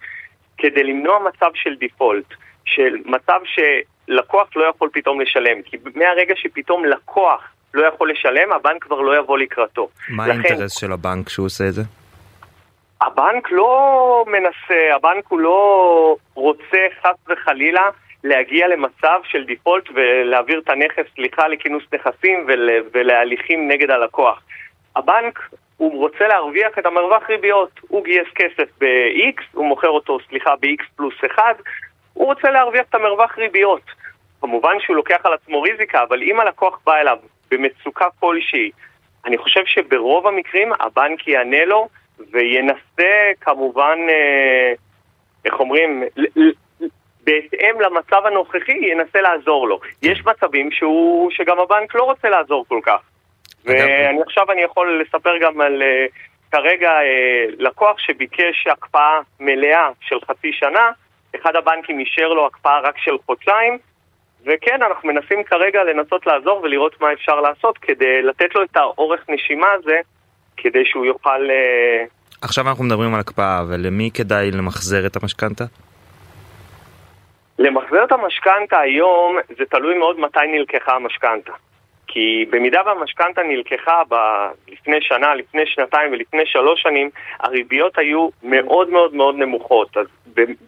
כדי 0.59 0.83
למנוע 0.83 1.19
מצב 1.19 1.50
של 1.55 1.75
default, 1.75 2.35
של 2.65 2.97
מצב 3.05 3.41
שלקוח 3.45 4.49
לא 4.57 4.65
יכול 4.65 4.89
פתאום 4.93 5.21
לשלם, 5.21 5.62
כי 5.62 5.77
מהרגע 5.95 6.35
שפתאום 6.37 6.85
לקוח 6.85 7.43
לא 7.75 7.87
יכול 7.87 8.11
לשלם, 8.11 8.53
הבנק 8.53 8.85
כבר 8.85 9.00
לא 9.00 9.19
יבוא 9.19 9.39
לקראתו. 9.39 9.89
מה 10.09 10.29
לכן, 10.29 10.41
האינטרס 10.45 10.79
של 10.81 10.93
הבנק 10.93 11.29
שהוא 11.29 11.47
עושה 11.47 11.65
את 11.69 11.73
זה? 11.73 11.83
הבנק 13.00 13.50
לא 13.50 14.25
מנסה, 14.26 14.95
הבנק 14.95 15.25
הוא 15.28 15.40
לא 15.40 16.16
רוצה 16.35 16.78
חס 17.02 17.16
וחלילה 17.28 17.88
להגיע 18.25 18.69
למצב 18.69 19.21
של 19.25 19.45
דיפולט 19.45 19.85
ולהעביר 19.95 20.61
את 20.64 20.71
הנכס, 20.71 21.04
סליחה, 21.14 21.49
לכינוס 21.49 21.83
נכסים 21.92 22.45
ול, 22.49 22.69
ולהליכים 22.92 23.69
נגד 23.69 23.90
הלקוח. 23.90 24.42
הבנק, 24.97 25.50
הוא 25.76 25.99
רוצה 25.99 26.28
להרוויח 26.28 26.78
את 26.78 26.87
המרווח 26.87 27.23
ריביות. 27.28 27.80
הוא 27.88 28.04
גייס 28.04 28.28
כסף 28.35 28.69
ב-X, 28.80 29.42
הוא 29.52 29.66
מוכר 29.66 29.88
אותו, 29.88 30.19
סליחה, 30.28 30.57
ב-X 30.61 30.85
פלוס 30.97 31.14
1, 31.35 31.57
הוא 32.14 32.26
רוצה 32.26 32.50
להרוויח 32.50 32.85
את 32.88 32.95
המרווח 32.95 33.38
ריביות. 33.38 33.83
כמובן 34.40 34.76
שהוא 34.80 34.97
לוקח 34.97 35.21
על 35.25 35.33
עצמו 35.33 35.62
ריזיקה, 35.62 36.02
אבל 36.02 36.23
אם 36.23 36.40
הלקוח 36.40 36.80
בא 36.87 36.97
אליו 36.97 37.19
במצוקה 37.50 38.07
כלשהי, 38.21 38.71
אני 39.25 39.38
חושב 39.38 39.61
שברוב 39.66 40.26
המקרים 40.26 40.73
הבנק 40.80 41.28
יענה 41.28 41.64
לו 41.64 41.88
וינסה 42.33 43.31
כמובן, 43.41 43.99
אה, 44.09 44.73
איך 45.45 45.61
אומרים, 45.61 46.03
בהתאם 47.25 47.81
למצב 47.81 48.27
הנוכחי 48.27 48.73
ינסה 48.73 49.21
לעזור 49.21 49.69
לו. 49.69 49.81
יש 50.03 50.27
מצבים 50.27 50.71
שהוא, 50.71 51.31
שגם 51.31 51.59
הבנק 51.59 51.95
לא 51.95 52.03
רוצה 52.03 52.29
לעזור 52.29 52.65
כל 52.69 52.81
כך. 52.83 53.01
ואני 53.65 54.23
עכשיו 54.23 54.53
אני 54.53 54.63
יכול 54.63 55.03
לספר 55.03 55.39
גם 55.39 55.61
על 55.61 55.83
uh, 55.83 56.13
כרגע 56.53 56.91
uh, 56.91 57.55
לקוח 57.59 57.99
שביקש 57.99 58.67
הקפאה 58.67 59.21
מלאה 59.41 59.89
של 60.01 60.17
חצי 60.27 60.53
שנה, 60.53 60.91
אחד 61.37 61.57
הבנקים 61.57 61.99
אישר 61.99 62.29
לו 62.29 62.47
הקפאה 62.47 62.81
רק 62.81 62.99
של 62.99 63.17
חודשיים, 63.27 63.79
וכן, 64.47 64.83
אנחנו 64.83 65.09
מנסים 65.09 65.45
כרגע 65.45 65.85
לנסות 65.85 66.27
לעזור 66.27 66.61
ולראות 66.63 67.01
מה 67.01 67.13
אפשר 67.13 67.41
לעשות 67.41 67.79
כדי 67.79 68.23
לתת 68.23 68.55
לו 68.55 68.63
את 68.63 68.77
האורך 68.77 69.21
נשימה 69.29 69.73
הזה, 69.73 70.01
כדי 70.57 70.85
שהוא 70.85 71.07
יוכל... 71.07 71.49
עכשיו 72.42 72.68
אנחנו 72.68 72.85
מדברים 72.85 73.14
על 73.14 73.20
הקפאה, 73.20 73.62
ולמי 73.68 74.11
כדאי 74.14 74.50
למחזר 74.50 75.06
את 75.06 75.23
המשכנתה? 75.23 75.64
למחזר 77.59 78.04
את 78.04 78.12
המשכנתה 78.12 78.78
היום 78.78 79.37
זה 79.59 79.64
תלוי 79.70 79.99
מאוד 79.99 80.20
מתי 80.20 80.47
נלקחה 80.52 80.92
המשכנתה. 80.92 81.52
כי 82.06 82.47
במידה 82.50 82.80
והמשכנתה 82.87 83.42
נלקחה 83.42 84.02
ב... 84.09 84.14
לפני 84.68 84.97
שנה, 85.00 85.35
לפני 85.35 85.62
שנתיים 85.66 86.12
ולפני 86.12 86.42
שלוש 86.47 86.82
שנים, 86.82 87.11
הריביות 87.40 87.99
היו 87.99 88.28
מאוד 88.42 88.90
מאוד 88.90 89.14
מאוד 89.14 89.35
נמוכות. 89.35 89.97
אז 89.97 90.06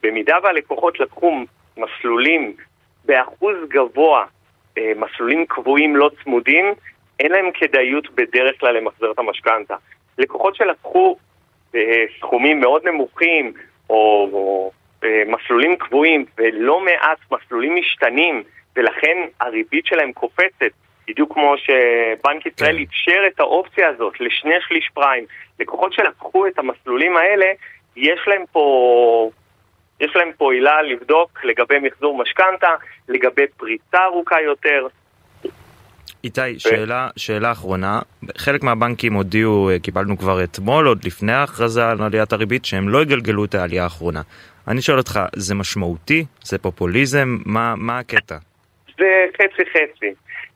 במידה 0.02 0.36
והלקוחות 0.42 1.00
לקחו 1.00 1.34
מסלולים 1.76 2.56
באחוז 3.04 3.56
גבוה, 3.68 4.24
אה, 4.78 4.92
מסלולים 4.96 5.46
קבועים 5.46 5.96
לא 5.96 6.10
צמודים, 6.24 6.74
אין 7.20 7.32
להם 7.32 7.50
כדאיות 7.54 8.10
בדרך 8.10 8.60
כלל 8.60 8.76
למחזר 8.76 9.10
את 9.10 9.18
המשכנתה. 9.18 9.74
לקוחות 10.18 10.54
שלקחו 10.54 11.16
סכומים 12.18 12.60
מאוד 12.60 12.88
נמוכים, 12.88 13.52
או, 13.90 14.28
או 14.32 14.70
אה, 15.04 15.22
מסלולים 15.26 15.76
קבועים, 15.76 16.24
ולא 16.38 16.80
מעט 16.80 17.18
מסלולים 17.32 17.76
משתנים, 17.76 18.42
ולכן 18.76 19.16
הריבית 19.40 19.86
שלהם 19.86 20.12
קופצת, 20.12 20.72
בדיוק 21.08 21.32
כמו 21.32 21.54
שבנק 21.58 22.46
ישראל 22.46 22.76
כן. 22.76 22.82
אפשר 22.82 23.26
את 23.26 23.40
האופציה 23.40 23.88
הזאת 23.88 24.20
לשני 24.20 24.54
שליש 24.68 24.90
פריים. 24.94 25.24
לקוחות 25.60 25.92
שלקחו 25.92 26.46
את 26.46 26.58
המסלולים 26.58 27.16
האלה, 27.16 27.46
יש 27.96 28.20
להם 28.26 28.44
פה... 28.52 29.30
יש 30.00 30.16
להם 30.16 30.30
פה 30.38 30.52
עילה 30.52 30.82
לבדוק 30.82 31.44
לגבי 31.44 31.78
מחזור 31.78 32.18
משכנתה, 32.18 32.70
לגבי 33.08 33.46
פריצה 33.56 34.04
ארוכה 34.04 34.40
יותר. 34.40 34.86
איתי. 36.24 36.58
שאלה, 36.58 37.08
שאלה 37.16 37.52
אחרונה, 37.52 38.00
חלק 38.36 38.62
מהבנקים 38.62 39.14
הודיעו, 39.14 39.70
אה, 39.70 39.78
קיבלנו 39.78 40.18
כבר 40.18 40.44
אתמול, 40.44 40.86
עוד 40.86 41.04
לפני 41.04 41.32
ההכרזה 41.32 41.88
על 41.88 42.02
עליית 42.02 42.32
הריבית, 42.32 42.64
שהם 42.64 42.88
לא 42.88 43.02
יגלגלו 43.02 43.44
את 43.44 43.54
העלייה 43.54 43.84
האחרונה. 43.84 44.20
אני 44.68 44.82
שואל 44.82 44.98
אותך, 44.98 45.20
זה 45.36 45.54
משמעותי? 45.54 46.24
זה 46.44 46.58
פופוליזם? 46.58 47.38
מה, 47.46 47.74
מה 47.76 47.98
הקטע? 47.98 48.36
זה 48.98 49.24
חצי 49.36 49.62
חצי. 49.70 50.14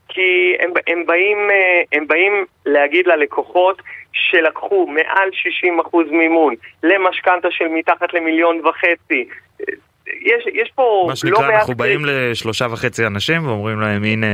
כי 0.08 0.54
הם, 0.60 0.70
הם, 0.86 1.06
באים, 1.06 1.38
אה, 1.50 1.82
הם 1.98 2.06
באים 2.06 2.44
להגיד 2.66 3.06
ללקוחות 3.06 3.82
שלקחו 4.12 4.86
מעל 4.86 5.28
60% 5.28 5.96
מימון 6.10 6.54
למשכנתה 6.82 7.48
של 7.50 7.64
מתחת 7.68 8.14
למיליון 8.14 8.60
וחצי. 8.66 9.28
יש, 10.06 10.44
יש 10.52 10.70
פה 10.74 10.82
לא 10.82 11.06
מעט... 11.06 11.10
מה 11.10 11.16
שנקרא, 11.16 11.58
אנחנו 11.58 11.74
באים 11.74 12.04
לשלושה 12.04 12.66
וחצי 12.70 13.06
אנשים 13.06 13.46
ואומרים 13.46 13.80
להם, 13.80 14.04
הנה... 14.04 14.26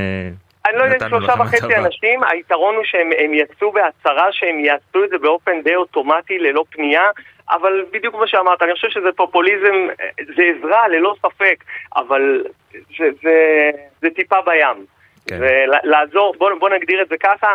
אני 0.67 0.79
לא 0.79 0.83
יודע, 0.83 1.09
שלושה 1.09 1.33
וחצי 1.41 1.77
אנשים, 1.77 2.25
היתרון 2.25 2.75
הוא 2.75 2.85
שהם 2.85 3.35
יצאו 3.35 3.73
בהצהרה 3.73 4.33
שהם 4.33 4.61
יעשו 4.61 5.05
את 5.05 5.11
זה 5.11 5.19
באופן 5.19 5.63
די 5.63 5.75
אוטומטי, 5.75 6.39
ללא 6.39 6.65
פנייה, 6.71 7.11
אבל 7.51 7.85
בדיוק 7.91 8.15
כמו 8.15 8.29
שאמרת, 8.29 8.63
אני 8.63 8.75
חושב 8.75 8.89
שזה 8.91 9.09
פופוליזם, 9.17 9.89
זה 10.37 10.43
עזרה 10.43 10.89
ללא 10.89 11.15
ספק, 11.19 11.65
אבל 11.97 12.45
זה, 12.73 13.09
זה, 13.23 13.71
זה 14.01 14.09
טיפה 14.11 14.37
בים. 14.41 14.87
כן. 15.29 15.39
ולעזור, 15.41 16.35
בוא, 16.39 16.51
בוא 16.61 16.69
נגדיר 16.71 17.03
את 17.03 17.09
זה 17.09 17.17
ככה, 17.17 17.55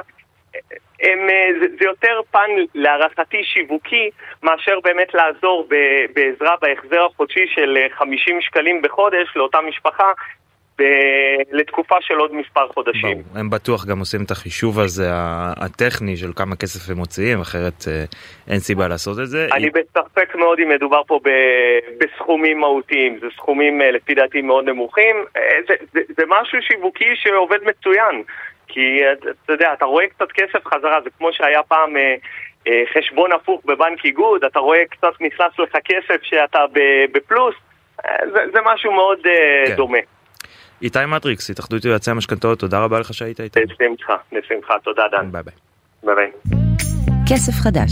הם, 1.01 1.27
זה, 1.59 1.65
זה 1.79 1.85
יותר 1.85 2.21
פן 2.31 2.49
להערכתי 2.75 3.43
שיווקי 3.43 4.09
מאשר 4.43 4.79
באמת 4.83 5.13
לעזור 5.13 5.67
ב, 5.69 5.75
בעזרה 6.13 6.55
בהחזר 6.61 7.05
החודשי 7.05 7.47
של 7.55 7.77
50 7.91 8.41
שקלים 8.41 8.81
בחודש 8.81 9.27
לאותה 9.35 9.61
משפחה 9.61 10.11
ב- 10.79 11.41
לתקופה 11.51 11.95
של 12.01 12.13
עוד 12.13 12.33
מספר 12.33 12.67
חודשים. 12.67 13.17
ברור, 13.17 13.39
הם 13.39 13.49
בטוח 13.49 13.85
גם 13.85 13.99
עושים 13.99 14.23
את 14.25 14.31
החישוב 14.31 14.79
הזה 14.79 15.09
הטכני 15.57 16.17
של 16.17 16.31
כמה 16.35 16.55
כסף 16.55 16.91
הם 16.91 16.97
מוציאים, 16.97 17.41
אחרת 17.41 17.87
אה, 17.87 18.03
אין 18.49 18.59
סיבה 18.59 18.87
לעשות 18.87 19.19
את 19.19 19.27
זה. 19.27 19.47
אני 19.53 19.69
בספק 19.69 20.35
מאוד 20.35 20.59
אם 20.59 20.69
מדובר 20.69 21.01
פה 21.07 21.19
ב- 21.23 22.03
בסכומים 22.03 22.59
מהותיים, 22.59 23.17
זה 23.21 23.27
סכומים 23.35 23.81
אה, 23.81 23.91
לפי 23.91 24.13
דעתי 24.13 24.41
מאוד 24.41 24.65
נמוכים, 24.69 25.15
אה, 25.37 25.41
זה, 25.67 25.75
זה, 25.93 25.99
זה 26.17 26.23
משהו 26.27 26.57
שיווקי 26.61 27.15
שעובד 27.15 27.59
מצוין, 27.63 28.23
כי 28.67 29.01
אתה 29.43 29.53
יודע, 29.53 29.73
אתה 29.73 29.85
רואה 29.85 30.07
קצת 30.07 30.31
כסף 30.31 30.65
חזרה, 30.65 31.01
זה 31.03 31.09
כמו 31.17 31.33
שהיה 31.33 31.63
פעם... 31.63 31.93
חשבון 32.93 33.31
הפוך 33.31 33.61
בבנק 33.65 34.05
איגוד, 34.05 34.43
אתה 34.43 34.59
רואה 34.59 34.85
קצת 34.89 35.13
נכנס 35.21 35.59
לך 35.59 35.77
כסף 35.85 36.23
שאתה 36.23 36.59
בפלוס, 37.11 37.55
זה, 38.03 38.39
זה 38.53 38.59
משהו 38.65 38.91
מאוד 38.91 39.19
כן. 39.65 39.75
דומה. 39.75 39.97
איתי 40.81 41.05
מטריקס, 41.07 41.49
התאחדות 41.49 41.85
יועצי 41.85 42.11
המשכנתאות, 42.11 42.59
תודה 42.59 42.79
רבה 42.79 42.99
לך 42.99 43.13
שהיית 43.13 43.39
איתנו. 43.39 43.63
בשמחה, 43.63 44.15
בשמחה, 44.31 44.73
תודה 44.83 45.03
דן. 45.11 45.31
ביי 45.31 45.43
ביי. 45.43 45.53
ביי 46.03 46.15
ביי. 46.15 46.31
כסף 47.29 47.53
חדש. 47.63 47.91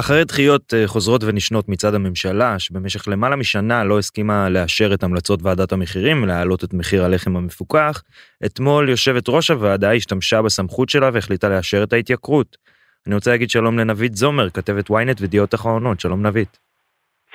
אחרי 0.00 0.24
דחיות 0.24 0.74
אה, 0.74 0.86
חוזרות 0.86 1.24
ונשנות 1.24 1.68
מצד 1.68 1.94
הממשלה, 1.94 2.58
שבמשך 2.58 3.08
למעלה 3.08 3.36
משנה 3.36 3.84
לא 3.84 3.98
הסכימה 3.98 4.48
לאשר 4.48 4.94
את 4.94 5.02
המלצות 5.02 5.40
ועדת 5.42 5.72
המחירים 5.72 6.22
ולהעלות 6.22 6.64
את 6.64 6.74
מחיר 6.74 7.04
הלחם 7.04 7.36
המפוקח, 7.36 8.02
אתמול 8.46 8.88
יושבת 8.88 9.28
ראש 9.28 9.50
הוועדה 9.50 9.92
השתמשה 9.92 10.42
בסמכות 10.42 10.88
שלה 10.88 11.10
והחליטה 11.12 11.48
לאשר 11.48 11.82
את 11.82 11.92
ההתייקרות. 11.92 12.56
אני 13.06 13.14
רוצה 13.14 13.30
להגיד 13.30 13.50
שלום 13.50 13.78
לנבית 13.78 14.14
זומר, 14.16 14.50
כתבת 14.50 14.90
ynet 14.90 15.20
וידיעות 15.20 15.54
אחרונות, 15.54 16.00
שלום 16.00 16.26
נבית. 16.26 16.58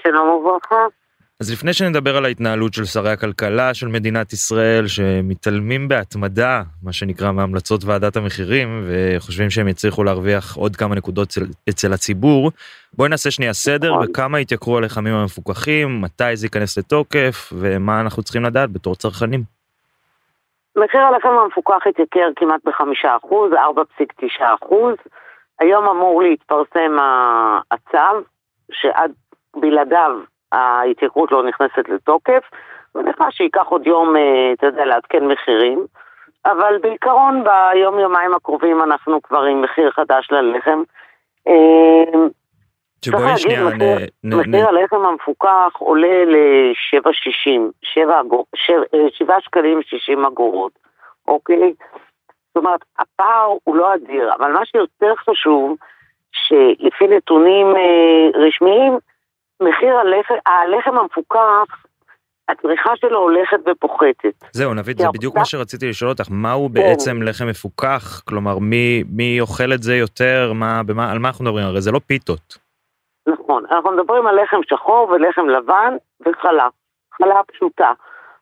שלום 0.04 0.30
וברכה. 0.30 1.05
אז 1.41 1.52
לפני 1.54 1.74
שנדבר 1.74 2.17
על 2.17 2.26
ההתנהלות 2.26 2.74
של 2.74 2.86
שרי 2.86 3.12
הכלכלה 3.12 3.74
של 3.74 3.88
מדינת 3.88 4.34
ישראל, 4.34 4.88
שמתעלמים 4.88 5.88
בהתמדה, 5.88 6.62
מה 6.84 6.93
שנקרא, 6.93 7.32
מהמלצות 7.32 7.82
ועדת 7.86 8.15
המחירים, 8.17 8.84
וחושבים 8.88 9.50
שהם 9.50 9.67
יצליחו 9.67 10.04
להרוויח 10.04 10.56
עוד 10.56 10.76
כמה 10.76 10.95
נקודות 10.95 11.28
אצל, 11.28 11.41
אצל 11.69 11.93
הציבור, 11.93 12.52
בואי 12.93 13.10
נעשה 13.10 13.32
שנייה 13.32 13.54
סדר 13.54 13.91
נכון. 13.93 14.08
בכמה 14.08 14.39
יתייקרו 14.39 14.78
הלחמים 14.78 15.13
המפוקחים, 15.13 16.02
מתי 16.02 16.36
זה 16.36 16.45
ייכנס 16.45 16.78
לתוקף, 16.78 17.54
ומה 17.54 18.02
אנחנו 18.02 18.24
צריכים 18.24 18.43
לדעת 18.43 18.71
בתור 18.71 18.95
צרכנים. 18.95 19.43
מחיר 20.76 21.02
הלחם 21.02 21.30
המפוקח 21.30 21.88
התייקר 21.89 22.28
כמעט 22.36 22.62
בחמישה 22.65 23.15
אחוז, 23.17 23.54
ארבע 23.54 23.82
פסיק 23.95 24.13
תשעה 24.17 24.56
אחוז. 24.63 24.95
היום 25.60 25.86
אמור 25.88 26.24
להתפרסם 26.24 26.98
הצו, 27.71 28.24
שעד 28.71 29.12
בלעדיו 29.56 30.12
ההתייקרות 30.56 31.32
לא 31.32 31.44
נכנסת 31.44 31.89
לתוקף, 31.89 32.44
מניחה 32.96 33.32
שייקח 33.32 33.65
עוד 33.68 33.88
יום, 33.88 34.15
אה, 34.15 34.54
אתה 34.54 34.65
יודע, 34.65 34.86
לעדכן 34.86 35.28
מחירים, 35.28 35.86
אבל 36.46 36.78
בעיקרון 36.82 37.44
ביום-יומיים 37.44 38.34
הקרובים 38.34 38.84
אנחנו 38.84 39.22
כבר 39.22 39.44
עם 39.44 39.62
מחיר 39.62 39.91
חדש 39.91 40.28
ללחם. 40.32 40.84
אה, 41.48 42.28
שבואי 43.06 43.38
שנייה, 43.38 43.63
מחיר, 43.65 43.78
נ, 44.24 44.34
מחיר 44.34 44.63
נ... 44.63 44.68
הלחם 44.68 45.06
המפוקח 45.06 45.72
עולה 45.80 46.26
ל-7.60, 46.26 47.60
7, 47.82 48.22
7 49.10 49.41
שקלים 49.41 49.82
60 49.82 50.26
אגורות, 50.26 50.72
אוקיי? 51.28 51.74
זאת 52.48 52.63
אומרת, 52.63 52.80
הפער 53.00 53.54
הוא 53.63 53.76
לא 53.76 53.94
אדיר, 53.96 54.34
אבל 54.34 54.52
מה 54.52 54.65
שיותר 54.65 55.15
חשוב, 55.15 55.78
שלפי 56.32 57.08
נתונים 57.08 57.76
אה, 57.76 58.39
רשמיים, 58.39 58.98
מחיר 59.62 59.98
הלחם, 59.98 60.34
הלחם 60.46 60.98
המפוקח, 60.98 61.86
הצריכה 62.50 62.96
שלו 62.96 63.20
הולכת 63.20 63.58
ופוחתת. 63.65 64.34
זהו, 64.52 64.74
נבית, 64.74 64.98
זה 64.98 65.08
בדיוק 65.13 65.38
מה 65.38 65.46
שרציתי 65.46 65.89
לשאול 65.89 66.10
אותך, 66.10 66.24
מהו 66.30 66.68
כן. 66.68 66.74
בעצם 66.74 67.22
לחם 67.22 67.48
מפוקח? 67.48 68.22
כלומר, 68.30 68.60
מי, 68.60 69.04
מי 69.10 69.41
אוכל 69.41 69.74
את 69.74 69.84
זה 69.84 69.96
יותר? 69.96 70.52
מה, 70.56 70.82
במה, 70.86 71.12
על 71.12 71.20
מה 71.20 71.28
אנחנו 71.28 71.46
מדברים? 71.46 71.65
הרי 71.65 71.82
זה 71.82 71.91
לא 71.91 72.00
פיתות. 72.08 72.58
נכון, 73.28 73.63
אנחנו 73.72 73.91
מדברים 73.91 74.28
על 74.28 74.41
לחם 74.44 74.60
שחור 74.70 75.10
ולחם 75.10 75.50
לבן 75.50 75.94
וחלה, 76.26 76.68
חלה 77.18 77.41
פשוטה. 77.54 77.91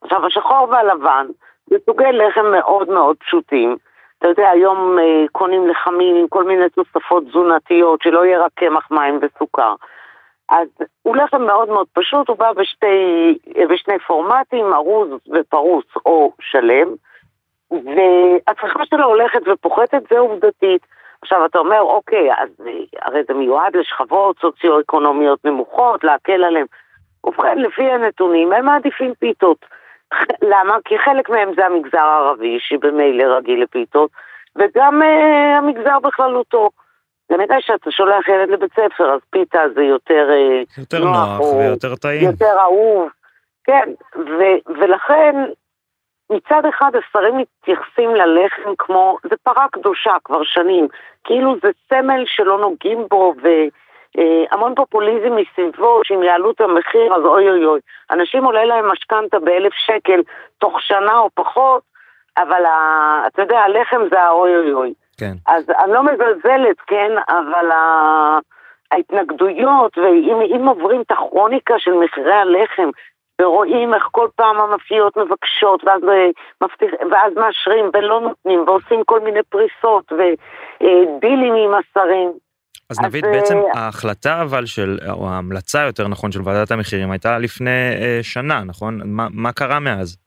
עכשיו, 0.02 0.26
השחור 0.26 0.68
והלבן 0.72 1.28
זה 1.70 1.76
סוגי 1.86 2.12
לחם 2.12 2.46
מאוד 2.52 2.90
מאוד 2.90 3.16
פשוטים. 3.18 3.78
אתה 4.20 4.28
יודע, 4.28 4.50
היום 4.50 5.00
אה, 5.00 5.26
קונים 5.32 5.68
לחמים 5.68 6.16
עם 6.16 6.28
כל 6.28 6.44
מיני 6.44 6.70
תוספות 6.70 7.24
תזונתיות, 7.28 8.02
שלא 8.02 8.26
יהיה 8.26 8.46
רק 8.46 8.52
קמח 8.56 8.92
מים 8.92 9.20
וסוכר. 9.22 9.76
אז 10.54 10.68
הוא 11.02 11.16
לחם 11.16 11.42
מאוד 11.42 11.70
מאוד 11.70 11.88
פשוט, 11.94 12.30
הוא 12.30 12.38
בא 12.38 12.52
בשתי, 12.52 13.38
בשני 13.70 14.00
פורמטים, 14.08 14.74
ארוז 14.74 15.10
ופרוס 15.34 15.86
או 16.06 16.34
שלם, 16.42 16.88
והצריכה 17.72 18.86
שלו 18.86 19.06
הולכת 19.06 19.42
ופוחתת, 19.48 20.02
זה 20.10 20.20
עובדתית. 20.20 20.82
עכשיו 21.22 21.46
אתה 21.46 21.60
אומר, 21.60 21.82
אוקיי, 21.82 22.34
אז 22.34 22.50
הרי 23.02 23.22
זה 23.28 23.34
מיועד 23.34 23.76
לשכבות 23.76 24.40
סוציו-אקונומיות 24.40 25.46
נמוכות, 25.46 26.04
להקל 26.04 26.44
עליהם. 26.44 26.66
ובכן, 27.24 27.58
לפי 27.58 27.92
הנתונים, 27.92 28.54
הם 28.54 28.66
מעדיפים 28.66 29.14
פיתות. 29.20 29.66
למה? 30.52 30.78
כי 30.86 30.98
חלק 30.98 31.30
מהם 31.30 31.52
זה 31.56 31.66
המגזר 31.66 31.98
הערבי, 31.98 32.58
שבמילא 32.60 33.24
רגיל 33.24 33.64
לפיתות, 33.64 34.12
וגם 34.56 35.02
uh, 35.02 35.58
המגזר 35.58 36.00
בכללותו. 36.00 36.70
כנראה 37.30 37.62
שאתה 37.62 37.92
שולח 37.92 38.28
ילד 38.28 38.50
לבית 38.50 38.72
ספר, 38.72 39.14
אז 39.14 39.20
פיתה 39.30 39.62
זה 39.76 39.84
יותר, 39.84 40.30
uh, 40.30 40.80
יותר 40.80 41.04
נוח, 41.04 41.40
נוח 41.40 41.54
ויותר 41.54 41.96
טעים. 41.96 42.24
יותר 42.24 42.56
אהוב. 42.60 43.10
כן, 43.64 43.90
ו- 44.16 44.80
ולכן 44.80 45.36
מצד 46.30 46.66
אחד 46.70 46.92
השרים 46.96 47.38
מתייחסים 47.38 48.16
ללחם 48.16 48.76
כמו, 48.78 49.18
זה 49.30 49.36
פרה 49.44 49.66
קדושה 49.72 50.16
כבר 50.24 50.44
שנים, 50.44 50.88
כאילו 51.24 51.56
זה 51.64 51.70
סמל 51.90 52.24
שלא 52.26 52.60
נוגעים 52.60 53.08
בו 53.10 53.34
והמון 53.42 54.72
אה, 54.72 54.76
פופוליזם 54.76 55.36
מסביבו, 55.36 56.02
שאם 56.04 56.24
יעלו 56.24 56.52
את 56.52 56.62
המחיר 56.62 57.16
אז 57.16 57.26
אוי 57.26 57.50
אוי 57.50 57.66
אוי. 57.66 57.80
אנשים 58.12 58.44
עולה 58.44 58.66
להם 58.66 58.92
משכנתה 58.92 59.40
באלף 59.40 59.74
שקל 59.74 60.22
תוך 60.58 60.82
שנה 60.82 61.20
או 61.20 61.30
פחות, 61.34 61.82
אבל 62.38 62.66
ה, 62.66 63.24
אתה 63.28 63.42
יודע, 63.42 63.60
הלחם 63.60 64.02
זה 64.12 64.22
האוי 64.22 64.56
אוי 64.58 64.74
אוי. 64.74 64.94
כן. 65.18 65.34
אז 65.48 65.70
אני 65.84 65.94
לא 65.94 66.04
מזלזלת, 66.04 66.78
כן, 66.88 67.12
אבל 67.30 67.72
ה... 67.72 68.40
ההתנגדויות, 68.94 69.98
ואם 69.98 70.68
עוברים 70.68 71.02
את 71.02 71.12
הכרוניקה 71.12 71.74
של 71.78 71.92
מחירי 71.92 72.34
הלחם, 72.34 72.90
ורואים 73.42 73.94
איך 73.94 74.04
כל 74.12 74.28
פעם 74.36 74.60
המאפיות 74.60 75.18
מבקשות, 75.18 75.84
ואז, 75.84 76.02
אה, 76.04 76.30
מבטיח, 76.64 76.92
ואז 77.12 77.34
מאשרים 77.36 77.86
ולא 77.94 78.22
נותנים, 78.22 78.64
ועושים 78.68 79.04
כל 79.06 79.20
מיני 79.20 79.40
פריסות 79.50 80.12
ודילים 80.12 81.54
עם 81.54 81.72
השרים. 81.74 82.32
אז 82.90 83.00
בעצם 83.22 83.58
אה, 83.58 83.82
ההחלטה 83.82 84.42
אבל 84.42 84.66
של, 84.66 84.98
או 85.10 85.30
ההמלצה 85.30 85.82
יותר 85.82 86.08
נכון 86.08 86.32
של 86.32 86.40
ועדת 86.44 86.72
המחירים 86.72 87.12
הייתה 87.12 87.38
לפני 87.38 87.96
אה, 88.02 88.20
שנה, 88.22 88.64
נכון? 88.64 89.02
מה, 89.06 89.28
מה 89.32 89.52
קרה 89.52 89.80
מאז? 89.80 90.18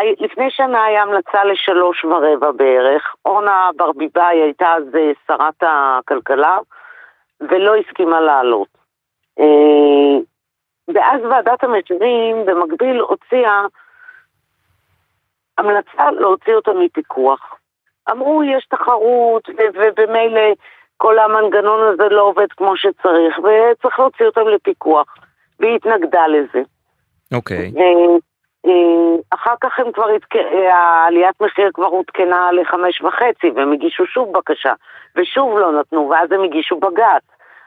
לפני 0.00 0.50
שנה 0.50 0.84
היה 0.84 1.02
המלצה 1.02 1.44
לשלוש 1.44 2.04
ורבע 2.04 2.50
בערך. 2.50 3.14
אורנה 3.24 3.70
ברביבאי 3.76 4.36
הייתה 4.42 4.66
אז 4.76 4.84
שרת 5.26 5.62
הכלכלה, 5.62 6.58
ולא 7.40 7.76
הסכימה 7.76 8.20
לעלות. 8.20 8.68
ואז 10.94 11.20
ועדת 11.30 11.64
המחירים 11.64 12.46
במקביל 12.46 13.00
הוציאה 13.00 13.62
המלצה 15.58 16.10
להוציא 16.10 16.54
אותה 16.54 16.70
מפיקוח. 16.72 17.54
אמרו 18.10 18.42
יש 18.44 18.66
תחרות 18.66 19.48
ובמילא 19.74 20.52
כל 20.96 21.18
המנגנון 21.18 21.92
הזה 21.92 22.08
לא 22.08 22.22
עובד 22.22 22.52
כמו 22.56 22.76
שצריך 22.76 23.38
וצריך 23.38 23.98
להוציא 23.98 24.26
אותם 24.26 24.48
לפיקוח. 24.48 25.14
והיא 25.60 25.76
התנגדה 25.76 26.26
לזה. 26.26 26.62
אוקיי. 27.34 27.72
Okay. 27.74 27.80
אחר 29.30 29.54
כך 29.60 29.80
הם 29.80 29.92
כבר, 29.92 30.06
העליית 30.70 31.40
מחיר 31.40 31.70
כבר 31.74 31.86
עודכנה 31.86 32.52
לחמש 32.52 33.02
וחצי 33.02 33.50
והם 33.54 33.72
הגישו 33.72 34.06
שוב 34.06 34.32
בקשה 34.38 34.72
ושוב 35.16 35.58
לא 35.58 35.80
נתנו 35.80 36.10
ואז 36.10 36.32
הם 36.32 36.42
הגישו 36.42 36.76
בג"ץ. 36.76 37.22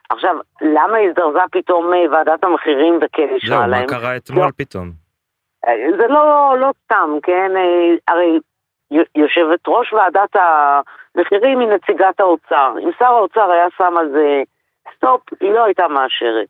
עכשיו, 0.10 0.36
למה 0.62 0.98
הזדרזה 0.98 1.40
פתאום 1.52 1.94
אה, 1.94 2.12
ועדת 2.12 2.44
המחירים 2.44 3.00
וכן 3.02 3.28
אישרה 3.36 3.68
להם? 3.68 3.88
זהו, 3.88 3.96
מה 3.96 4.02
קרה 4.02 4.18
אתמול 4.18 4.52
פתאום? 4.58 4.92
אה, 5.68 5.74
זה 5.98 6.08
לא, 6.08 6.56
לא 6.60 6.72
סתם, 6.84 7.10
כן? 7.24 7.52
אה, 7.58 7.96
הרי 8.08 8.40
יושבת 9.16 9.60
ראש 9.68 9.94
ועדת 9.94 10.36
המחירים 10.36 11.60
היא 11.60 11.68
נציגת 11.68 12.20
האוצר. 12.20 12.74
אם 12.84 12.90
שר 13.00 13.06
האוצר 13.06 13.52
היה 13.52 13.68
שם 13.78 13.98
על 13.98 14.10
זה 14.12 14.44
סטופ, 14.96 15.22
היא 15.42 15.52
לא 15.52 15.64
הייתה 15.64 15.88
מאשרת. 15.88 16.48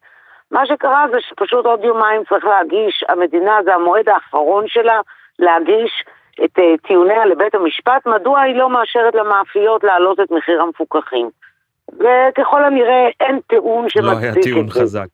מה 0.52 0.66
שקרה 0.66 1.06
זה 1.12 1.18
שפשוט 1.22 1.66
עוד 1.66 1.84
יומיים 1.84 2.24
צריך 2.30 2.46
להגיש, 2.46 3.04
המדינה 3.10 3.60
זה 3.64 3.76
המועד 3.76 4.10
האחרון 4.10 4.68
שלה 4.68 5.02
להגיש 5.40 6.04
את 6.46 6.60
טיעוניה 6.88 7.26
לבית 7.26 7.56
המשפט, 7.56 8.06
מדוע 8.06 8.40
היא 8.40 8.56
לא 8.56 8.70
מאשרת 8.70 9.16
למאפיות 9.16 9.84
להעלות 9.84 10.20
את 10.20 10.32
מחיר 10.32 10.62
המפוקחים. 10.62 11.30
וככל 11.94 12.64
הנראה 12.64 13.08
אין 13.20 13.40
טיעון 13.48 13.90
שמצדיק 13.90 14.14
את 14.14 14.20
זה. 14.20 14.22
לא 14.22 14.34
היה 14.34 14.44
טיעון 14.44 14.70
חזק. 14.70 15.08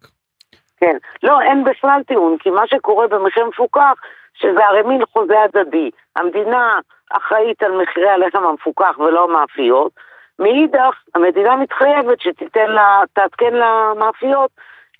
כן, 0.77 0.97
לא, 1.23 1.41
אין 1.41 1.63
בכלל 1.63 2.01
טיעון, 2.07 2.37
כי 2.37 2.49
מה 2.49 2.67
שקורה 2.67 3.07
במחיר 3.07 3.45
מפוקח, 3.45 3.93
שזה 4.33 4.65
הרי 4.65 4.81
מין 4.81 5.01
חוזה 5.05 5.41
הדדי. 5.41 5.89
המדינה 6.15 6.79
אחראית 7.11 7.63
על 7.63 7.71
מחירי 7.81 8.09
הלחם 8.09 8.43
המפוקח 8.43 8.99
ולא 8.99 9.23
המאפיות. 9.23 9.91
מאידך, 10.39 11.03
המדינה 11.15 11.55
מתחייבת 11.55 12.21
שתיתן 12.21 12.69
לה, 12.69 13.01
תעדכן 13.13 13.53
למאפיות 13.53 14.51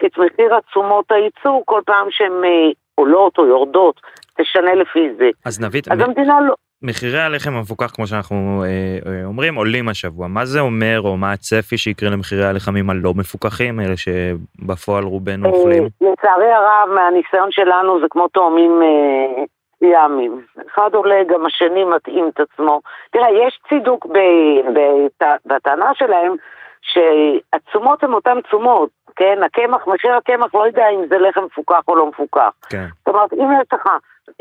את 0.05 0.17
מחיר 0.17 0.55
התשומות 0.55 1.11
הייצור 1.11 1.63
כל 1.65 1.81
פעם 1.85 2.07
שהן 2.09 2.31
אה, 2.43 2.71
עולות 2.95 3.37
או 3.37 3.45
יורדות, 3.45 4.01
תשנה 4.37 4.75
לפי 4.75 5.09
זה. 5.17 5.29
אז 5.45 5.61
נביא... 5.61 5.81
אז 5.91 5.99
מ... 5.99 6.01
המדינה 6.01 6.41
לא... 6.41 6.53
מחירי 6.83 7.19
הלחם 7.19 7.53
המפוקח 7.53 7.91
כמו 7.95 8.07
שאנחנו 8.07 8.63
אה, 8.63 9.11
אה, 9.11 9.25
אומרים 9.25 9.55
עולים 9.55 9.89
השבוע 9.89 10.27
מה 10.27 10.45
זה 10.45 10.59
אומר 10.59 11.01
או 11.03 11.17
מה 11.17 11.31
הצפי 11.31 11.77
שיקרה 11.77 12.09
למחירי 12.09 12.45
הלחמים 12.45 12.89
הלא 12.89 13.13
מפוקחים 13.13 13.79
אלה 13.79 13.97
שבפועל 13.97 15.03
רובנו 15.03 15.45
אה, 15.45 15.51
אוכלים? 15.51 15.83
לצערי 16.01 16.51
הרב 16.51 16.89
מהניסיון 16.95 17.51
שלנו 17.51 17.99
זה 18.01 18.05
כמו 18.09 18.27
תאומים 18.27 18.81
אה, 18.81 19.43
ימים 19.81 20.41
אחד 20.67 20.89
עולה 20.93 21.23
גם 21.29 21.45
השני 21.45 21.83
מתאים 21.83 22.29
את 22.33 22.39
עצמו 22.39 22.81
תראה 23.11 23.27
יש 23.47 23.59
צידוק 23.69 24.05
ב, 24.05 24.17
בטענה 25.45 25.91
שלהם 25.93 26.35
שהתשומות 26.83 28.03
הן 28.03 28.13
אותן 28.13 28.41
תשומות 28.41 28.89
כן 29.15 29.43
הקמח 29.43 29.87
מחיר 29.87 30.13
הקמח 30.15 30.55
לא 30.55 30.67
יודע 30.67 30.89
אם 30.89 31.07
זה 31.09 31.17
לחם 31.17 31.43
מפוקח 31.43 31.81
או 31.87 31.95
לא 31.95 32.09
מפוקח 32.09 32.51
כן. 32.69 32.85
זאת 32.99 33.07
אומרת 33.07 33.33
אם 33.33 33.47
יש 33.61 33.67
לך 33.73 33.87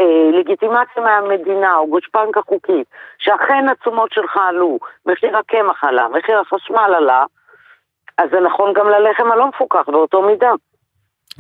אה, 0.00 0.38
לגיטימציה 0.38 1.02
מהמדינה 1.02 1.76
או 1.76 1.88
גושפנקה 1.88 2.40
חוקית, 2.42 2.87
שאכן 3.18 3.68
התשומות 3.68 4.12
שלך 4.12 4.37
עלו, 4.37 4.78
מחיר 5.07 5.37
הקמח 5.37 5.85
עלה, 5.85 6.09
מחיר 6.09 6.40
החשמל 6.40 6.94
עלה, 6.96 7.24
אז 8.18 8.31
זה 8.31 8.40
נכון 8.40 8.72
גם 8.72 8.88
ללחם 8.88 9.33
הלא 9.33 9.48
מפוקח 9.48 9.85
באותו 9.87 10.22
מידה. 10.22 10.52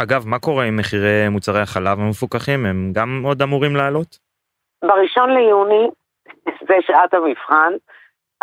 אגב, 0.02 0.26
מה 0.26 0.38
קורה 0.38 0.64
עם 0.64 0.76
מחירי 0.76 1.28
מוצרי 1.28 1.60
החלב 1.60 1.98
המפוקחים? 2.00 2.66
הם 2.66 2.90
גם 2.92 3.22
עוד 3.24 3.42
אמורים 3.42 3.76
לעלות? 3.76 4.18
בראשון 4.82 5.30
ליוני, 5.30 5.90
זה 6.68 6.74
שעת 6.86 7.14
המבחן, 7.14 7.72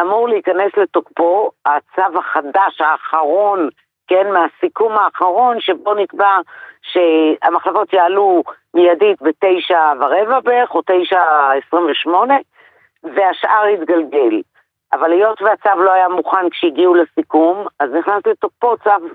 אמור 0.02 0.30
להיכנס 0.30 0.78
לתוקפו 0.78 1.52
הצו 1.66 2.20
החדש, 2.20 2.82
האחרון, 2.82 3.70
כן, 4.08 4.32
מהסיכום 4.32 4.98
האחרון, 4.98 5.60
שבו 5.60 5.94
נקבע 5.94 6.38
שהמחלבות 6.82 7.94
יעלו 7.94 8.44
מיידית 8.74 9.22
בתשע 9.22 9.94
ורבע 10.00 10.40
בערך, 10.40 10.76
או 10.76 10.82
תשע 10.86 11.52
עשרים 11.52 11.86
ושמונה, 11.92 12.38
והשאר 13.04 13.68
יתגלגל. 13.68 14.42
אבל 14.94 15.12
היות 15.12 15.42
והצו 15.42 15.82
לא 15.82 15.92
היה 15.92 16.08
מוכן 16.08 16.50
כשהגיעו 16.50 16.96
לסיכום, 16.96 17.68
אז 17.80 17.90
נכנס 17.92 18.26
לתוקפו 18.26 18.78
צו 18.78 19.08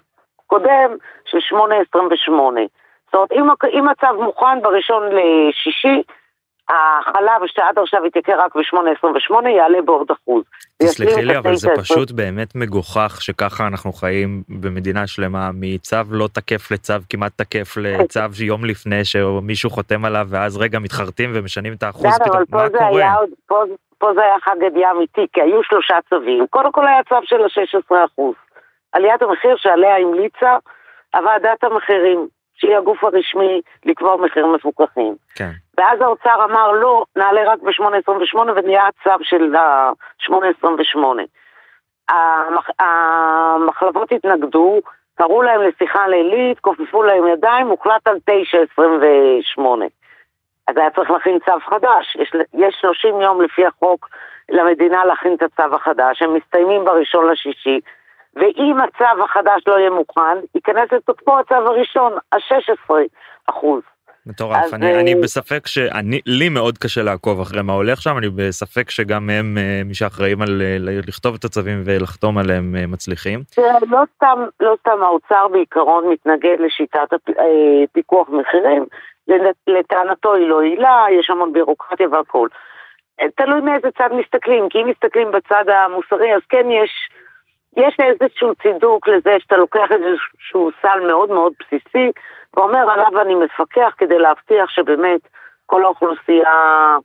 קודם 0.47 0.97
של 1.25 1.41
שמונה 1.41 1.75
עשרים 1.75 2.09
ושמונה. 2.11 2.61
זאת 3.07 3.15
אומרת, 3.15 3.33
אם, 3.33 3.79
אם 3.79 3.89
הצו 3.89 4.23
מוכן 4.23 4.63
בראשון 4.63 5.03
לשישי, 5.13 6.03
החלב 6.69 7.47
שעד 7.47 7.79
עכשיו 7.79 8.05
התייקר 8.05 8.39
רק 8.39 8.57
ב-8.28 8.57 9.49
יעלה 9.49 9.83
בעוד 9.83 10.11
אחוז. 10.11 10.45
תסלחי 10.83 11.25
לי 11.25 11.39
אבל 11.39 11.55
זה 11.55 11.69
פשוט 11.77 12.11
באמת 12.11 12.55
מגוחך 12.55 13.19
שככה 13.21 13.67
אנחנו 13.67 13.93
חיים 13.93 14.43
במדינה 14.49 15.07
שלמה 15.07 15.51
מצו 15.55 15.97
לא 16.11 16.29
תקף 16.33 16.71
לצו 16.71 16.95
כמעט 17.11 17.33
תקף 17.37 17.77
לצו 17.77 18.21
יום 18.45 18.65
לפני 18.65 19.05
שמישהו 19.05 19.71
חותם 19.71 20.05
עליו 20.05 20.27
ואז 20.31 20.57
רגע 20.57 20.79
מתחרטים 20.79 21.31
ומשנים 21.35 21.73
את 21.73 21.83
האחוז 21.83 22.19
פתאום 22.19 22.43
מה 22.51 22.69
קורה? 22.69 23.15
פה, 23.99 24.13
זה 24.15 24.21
היה 24.23 24.35
חג 24.45 24.57
ידיעה 24.67 24.91
אמיתי 24.91 25.27
כי 25.33 25.41
היו 25.41 25.63
שלושה 25.63 25.95
צווים 26.11 26.47
קודם 26.51 26.73
כל 26.73 26.87
היה 26.87 27.03
צו 27.09 27.17
של 27.25 27.43
ה-16 27.43 27.95
אחוז 28.05 28.35
עליית 28.93 29.23
המחיר 29.23 29.57
שעליה 29.57 29.97
המליצה 29.97 30.57
הוועדת 31.15 31.65
המחירים 31.65 32.29
שהיא 32.55 32.77
הגוף 32.77 33.05
הרשמי 33.05 33.61
לקבוע 33.85 34.17
מחירים 34.17 34.53
מפוקחים. 34.53 35.17
כן. 35.35 35.51
ואז 35.79 36.01
האוצר 36.01 36.45
אמר 36.45 36.73
לא, 36.73 37.05
נעלה 37.17 37.53
רק 37.53 37.59
ב-8.28 37.63 38.39
ונהיה 38.57 38.87
הצו 38.87 39.25
של 39.25 39.57
ה-8.28. 39.57 40.99
המח... 42.09 42.71
המחלבות 42.79 44.13
התנגדו, 44.13 44.81
קראו 45.15 45.43
להם 45.43 45.61
לשיחה 45.63 46.09
לילית, 46.09 46.61
כופפו 46.61 47.03
להם 47.03 47.27
ידיים, 47.27 47.69
הוחלט 47.69 48.09
על 48.09 48.17
9.28. 49.59 49.63
אז 50.67 50.77
היה 50.77 50.91
צריך 50.91 51.11
להכין 51.11 51.39
צו 51.45 51.61
חדש, 51.69 52.17
יש, 52.17 52.33
יש 52.55 52.75
30 52.81 53.21
יום 53.21 53.43
לפי 53.43 53.67
החוק 53.67 54.09
למדינה 54.49 55.05
להכין 55.05 55.35
את 55.35 55.43
הצו 55.43 55.75
החדש, 55.75 56.23
הם 56.23 56.35
מסתיימים 56.35 56.85
בראשון 56.85 57.31
לשישי, 57.31 57.81
ואם 58.37 58.77
הצו 58.81 59.25
החדש 59.25 59.63
לא 59.67 59.79
יהיה 59.79 59.91
מוכן, 59.91 60.39
ייכנס 60.55 60.93
לתוקפו 60.93 61.39
הצו 61.39 61.55
הראשון, 61.55 62.13
ה-16 62.33 62.95
אחוז. 63.47 63.83
מטורף, 64.27 64.75
אני, 64.75 65.01
אני 65.01 65.15
בספק 65.15 65.67
שאני, 65.67 66.21
לי 66.27 66.49
מאוד 66.49 66.79
קשה 66.79 67.03
לעקוב 67.03 67.41
אחרי 67.41 67.63
מה 67.63 67.73
הולך 67.73 68.03
שם, 68.03 68.19
אני 68.19 68.29
בספק 68.29 68.91
שגם 68.91 69.31
הם, 69.31 69.59
מי 69.85 69.95
שאחראים 69.95 70.43
על 70.43 70.63
לכתוב 71.09 71.35
את 71.35 71.45
הצווים 71.45 71.83
ולחתום 71.85 72.39
עליהם 72.39 72.75
מצליחים. 72.93 73.41
לא 73.91 74.03
סתם, 74.17 74.45
לא 74.61 74.77
סתם 74.81 75.03
האוצר 75.03 75.49
בעיקרון 75.49 76.09
מתנגד 76.09 76.57
לשיטת 76.61 77.09
פיקוח 77.93 78.29
מחירים, 78.29 78.85
לטענתו 79.67 80.35
היא 80.35 80.47
לא 80.47 80.61
עילה, 80.61 81.05
יש 81.21 81.31
המון 81.31 81.53
בירוקרטיה 81.53 82.09
והכל. 82.09 82.49
תלוי 83.37 83.61
מאיזה 83.61 83.89
צד 83.99 84.09
מסתכלים, 84.13 84.69
כי 84.69 84.79
אם 84.79 84.89
מסתכלים 84.89 85.31
בצד 85.31 85.65
המוסרי, 85.69 86.35
אז 86.35 86.41
כן 86.49 86.67
יש, 86.71 86.91
יש 87.77 87.97
איזשהו 88.01 88.55
צידוק 88.63 89.09
לזה 89.09 89.37
שאתה 89.39 89.57
לוקח 89.57 89.89
איזשהו 89.91 90.71
סל 90.83 91.01
מאוד 91.07 91.31
מאוד 91.31 91.53
בסיסי, 91.61 92.11
ואומר 92.57 92.91
עליו 92.91 93.21
אני 93.23 93.35
מפקח 93.35 93.95
כדי 93.99 94.19
להבטיח 94.19 94.71
שבאמת 94.71 95.21
כל 95.67 95.85
האוכלוסייה 95.85 96.97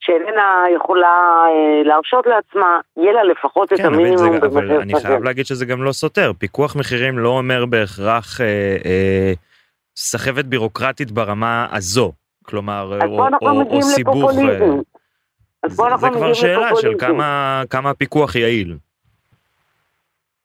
שאיננה 0.00 0.64
יכולה 0.76 1.44
אה, 1.48 1.82
להרשות 1.84 2.26
לעצמה, 2.26 2.80
יהיה 2.96 3.12
לה 3.12 3.24
לפחות 3.24 3.68
כן, 3.68 3.74
את 3.74 3.80
המינימום 3.80 4.26
במחיר 4.26 4.40
כזה. 4.40 4.58
אבל 4.58 4.80
אני 4.80 4.94
חייב 5.00 5.24
להגיד 5.24 5.46
שזה 5.46 5.66
גם 5.66 5.82
לא 5.82 5.92
סותר, 5.92 6.32
פיקוח 6.38 6.76
מחירים 6.76 7.18
לא 7.18 7.28
אומר 7.28 7.66
בהכרח 7.66 8.40
אה, 8.40 8.76
אה, 8.84 9.32
סחבת 9.96 10.44
בירוקרטית 10.44 11.10
ברמה 11.10 11.66
הזו, 11.72 12.12
כלומר, 12.44 12.98
או, 13.06 13.26
או, 13.42 13.62
או 13.70 13.82
סיבוך. 13.82 14.30
אה, 14.38 14.58
אז 15.62 15.76
בוא 15.76 15.88
אנחנו 15.88 16.08
מגיעים 16.08 16.08
לפופוליזם. 16.08 16.08
זה 16.08 16.08
כבר 16.14 16.34
שאלה 16.34 16.76
של 16.76 16.92
כמה, 16.98 17.62
כמה 17.70 17.90
הפיקוח 17.90 18.36
יעיל. 18.36 18.76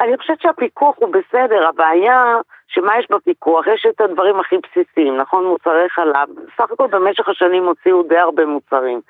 אני 0.01 0.17
חושבת 0.17 0.41
שהפיקוח 0.41 0.95
הוא 0.99 1.13
בסדר, 1.13 1.67
הבעיה 1.67 2.35
שמה 2.67 2.99
יש 2.99 3.07
בפיקוח? 3.09 3.67
יש 3.67 3.85
את 3.89 4.01
הדברים 4.01 4.39
הכי 4.39 4.55
בסיסיים, 4.57 5.17
נכון? 5.17 5.45
מוצרי 5.45 5.89
חלב, 5.89 6.27
בסך 6.29 6.71
הכל 6.71 6.87
במשך 6.87 7.29
השנים 7.29 7.65
הוציאו 7.65 8.03
די 8.03 8.17
הרבה 8.17 8.45
מוצרים. 8.45 9.01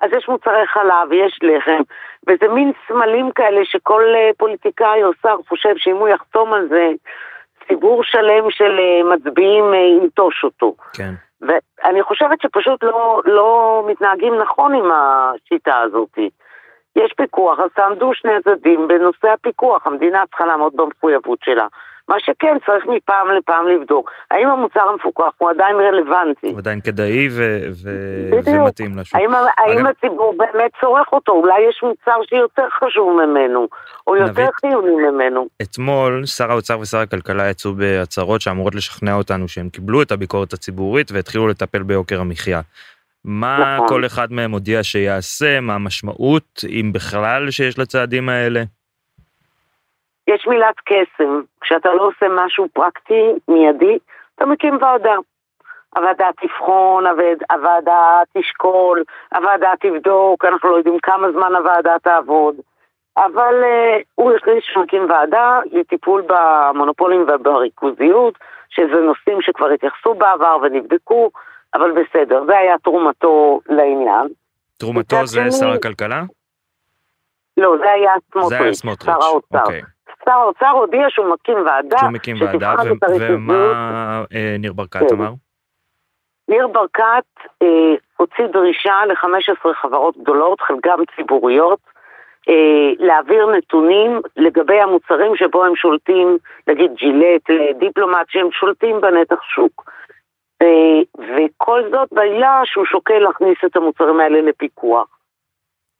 אז 0.00 0.10
יש 0.16 0.28
מוצרי 0.28 0.66
חלב, 0.66 1.12
יש 1.12 1.38
לחם, 1.42 1.82
וזה 2.28 2.48
מין 2.48 2.72
סמלים 2.88 3.30
כאלה 3.30 3.60
שכל 3.64 4.02
אה, 4.14 4.30
פוליטיקאי 4.38 5.04
או 5.04 5.10
שר 5.22 5.36
חושב 5.48 5.74
שאם 5.76 5.96
הוא 5.96 6.08
יחתום 6.08 6.52
על 6.52 6.68
זה, 6.68 6.90
ציבור 7.68 8.04
שלם 8.04 8.50
של 8.50 8.78
אה, 8.78 9.16
מצביעים 9.16 9.74
אה, 9.74 9.78
ינטוש 9.78 10.44
אותו. 10.44 10.74
כן. 10.92 11.12
ואני 11.40 12.02
חושבת 12.02 12.40
שפשוט 12.40 12.84
לא, 12.84 13.22
לא 13.24 13.82
מתנהגים 13.88 14.34
נכון 14.34 14.74
עם 14.74 14.90
השיטה 14.92 15.78
הזאת. 15.80 16.18
יש 16.96 17.12
פיקוח, 17.16 17.58
אז 17.60 17.70
תעמדו 17.74 18.10
שני 18.14 18.32
הצדדים 18.32 18.88
בנושא 18.88 19.28
הפיקוח, 19.28 19.86
המדינה 19.86 20.22
צריכה 20.28 20.46
לעמוד 20.46 20.72
במחויבות 20.76 21.38
שלה. 21.44 21.66
מה 22.08 22.16
שכן, 22.18 22.56
צריך 22.66 22.86
מפעם 22.86 23.30
לפעם 23.38 23.68
לבדוק. 23.68 24.10
האם 24.30 24.48
המוצר 24.48 24.80
המפוקח 24.80 25.30
הוא 25.38 25.50
עדיין 25.50 25.76
רלוונטי? 25.76 26.46
הוא 26.46 26.58
עדיין 26.58 26.80
כדאי 26.80 27.28
ו- 27.30 27.60
ו- 27.84 28.30
ומתאים 28.46 28.98
לשוק. 28.98 29.14
האם, 29.20 29.34
אגב... 29.34 29.46
האם 29.58 29.86
הציבור 29.86 30.34
באמת 30.36 30.70
צורך 30.80 31.12
אותו? 31.12 31.32
אולי 31.32 31.60
יש 31.68 31.80
מוצר 31.82 32.20
שיותר 32.28 32.66
חשוב 32.80 33.22
ממנו, 33.22 33.68
או 34.06 34.16
יותר 34.16 34.30
נבית... 34.30 34.54
חיוני 34.54 35.10
ממנו. 35.10 35.46
אתמול 35.62 36.26
שר 36.26 36.50
האוצר 36.50 36.80
ושר 36.80 36.98
הכלכלה 36.98 37.50
יצאו 37.50 37.72
בהצהרות 37.72 38.40
שאמורות 38.40 38.74
לשכנע 38.74 39.14
אותנו 39.14 39.48
שהם 39.48 39.68
קיבלו 39.68 40.02
את 40.02 40.12
הביקורת 40.12 40.52
הציבורית 40.52 41.12
והתחילו 41.12 41.48
לטפל 41.48 41.82
ביוקר 41.82 42.20
המחיה. 42.20 42.60
מה 43.26 43.74
נכון. 43.76 43.88
כל 43.88 44.06
אחד 44.06 44.32
מהם 44.32 44.52
הודיע 44.52 44.82
שיעשה, 44.82 45.60
מה 45.60 45.74
המשמעות, 45.74 46.60
אם 46.68 46.92
בכלל 46.94 47.50
שיש 47.50 47.78
לצעדים 47.78 48.28
האלה? 48.28 48.60
יש 50.26 50.46
מילת 50.46 50.74
קסם, 50.84 51.40
כשאתה 51.60 51.94
לא 51.94 52.02
עושה 52.02 52.26
משהו 52.30 52.68
פרקטי, 52.72 53.24
מיידי, 53.48 53.98
אתה 54.34 54.46
מקים 54.46 54.78
ועדה. 54.80 55.16
הוועדה 55.96 56.28
תבחון, 56.40 57.04
הוועדה 57.50 58.20
תשקול, 58.38 59.02
הוועדה 59.34 59.72
תבדוק, 59.80 60.44
אנחנו 60.44 60.70
לא 60.70 60.76
יודעים 60.76 60.98
כמה 61.02 61.32
זמן 61.32 61.54
הוועדה 61.54 61.94
תעבוד. 62.02 62.54
אבל 63.16 63.62
uh, 63.62 64.02
הוא 64.14 64.32
החליט 64.32 64.64
שמקים 64.64 65.10
ועדה 65.10 65.60
לטיפול 65.72 66.22
במונופולים 66.26 67.26
ובריכוזיות, 67.28 68.38
שזה 68.68 69.00
נושאים 69.00 69.42
שכבר 69.42 69.66
התייחסו 69.66 70.14
בעבר 70.14 70.56
ונבדקו, 70.62 71.30
אבל 71.76 71.92
בסדר, 71.92 72.44
זה 72.46 72.58
היה 72.58 72.78
תרומתו 72.78 73.60
לעניין. 73.68 74.26
תרומתו 74.78 75.26
זה 75.26 75.50
שר 75.50 75.68
הכלכלה? 75.68 76.22
לא, 77.56 77.76
זה 77.78 77.90
היה 77.90 78.12
סמוטריץ', 78.32 78.82
שר 79.04 79.22
האוצר. 79.22 79.60
אוקיי. 79.60 79.82
שר 80.24 80.32
האוצר 80.32 80.70
הודיע 80.70 81.06
שהוא 81.08 81.26
מקים 81.32 81.56
ועדה, 81.66 81.98
שהוא 81.98 82.10
מקים 82.10 82.36
ועדה, 82.40 82.74
ומה 83.20 84.24
אה, 84.34 84.56
ניר 84.58 84.72
ברקת 84.72 85.00
כן. 85.00 85.16
אמר? 85.16 85.32
ניר 86.48 86.66
ברקת 86.66 87.24
אה, 87.62 87.94
הוציא 88.16 88.46
דרישה 88.46 88.94
ל-15 89.06 89.74
חברות 89.82 90.16
גדולות, 90.16 90.60
חלקם 90.60 90.98
ציבוריות, 91.16 91.78
אה, 92.48 93.06
להעביר 93.06 93.46
נתונים 93.46 94.20
לגבי 94.36 94.80
המוצרים 94.80 95.36
שבו 95.36 95.64
הם 95.64 95.76
שולטים, 95.76 96.38
נגיד 96.66 96.90
ג'ילט, 96.94 97.50
אה, 97.50 97.72
דיפלומט, 97.78 98.26
שהם 98.28 98.48
שולטים 98.52 99.00
בנתח 99.00 99.42
שוק. 99.42 99.90
אה, 100.62 101.00
וכל 101.18 101.82
זאת 101.90 102.08
בעילה 102.12 102.60
שהוא 102.64 102.84
שוקל 102.84 103.18
להכניס 103.18 103.58
את 103.66 103.76
המוצרים 103.76 104.20
האלה 104.20 104.40
לפיקוח. 104.40 105.18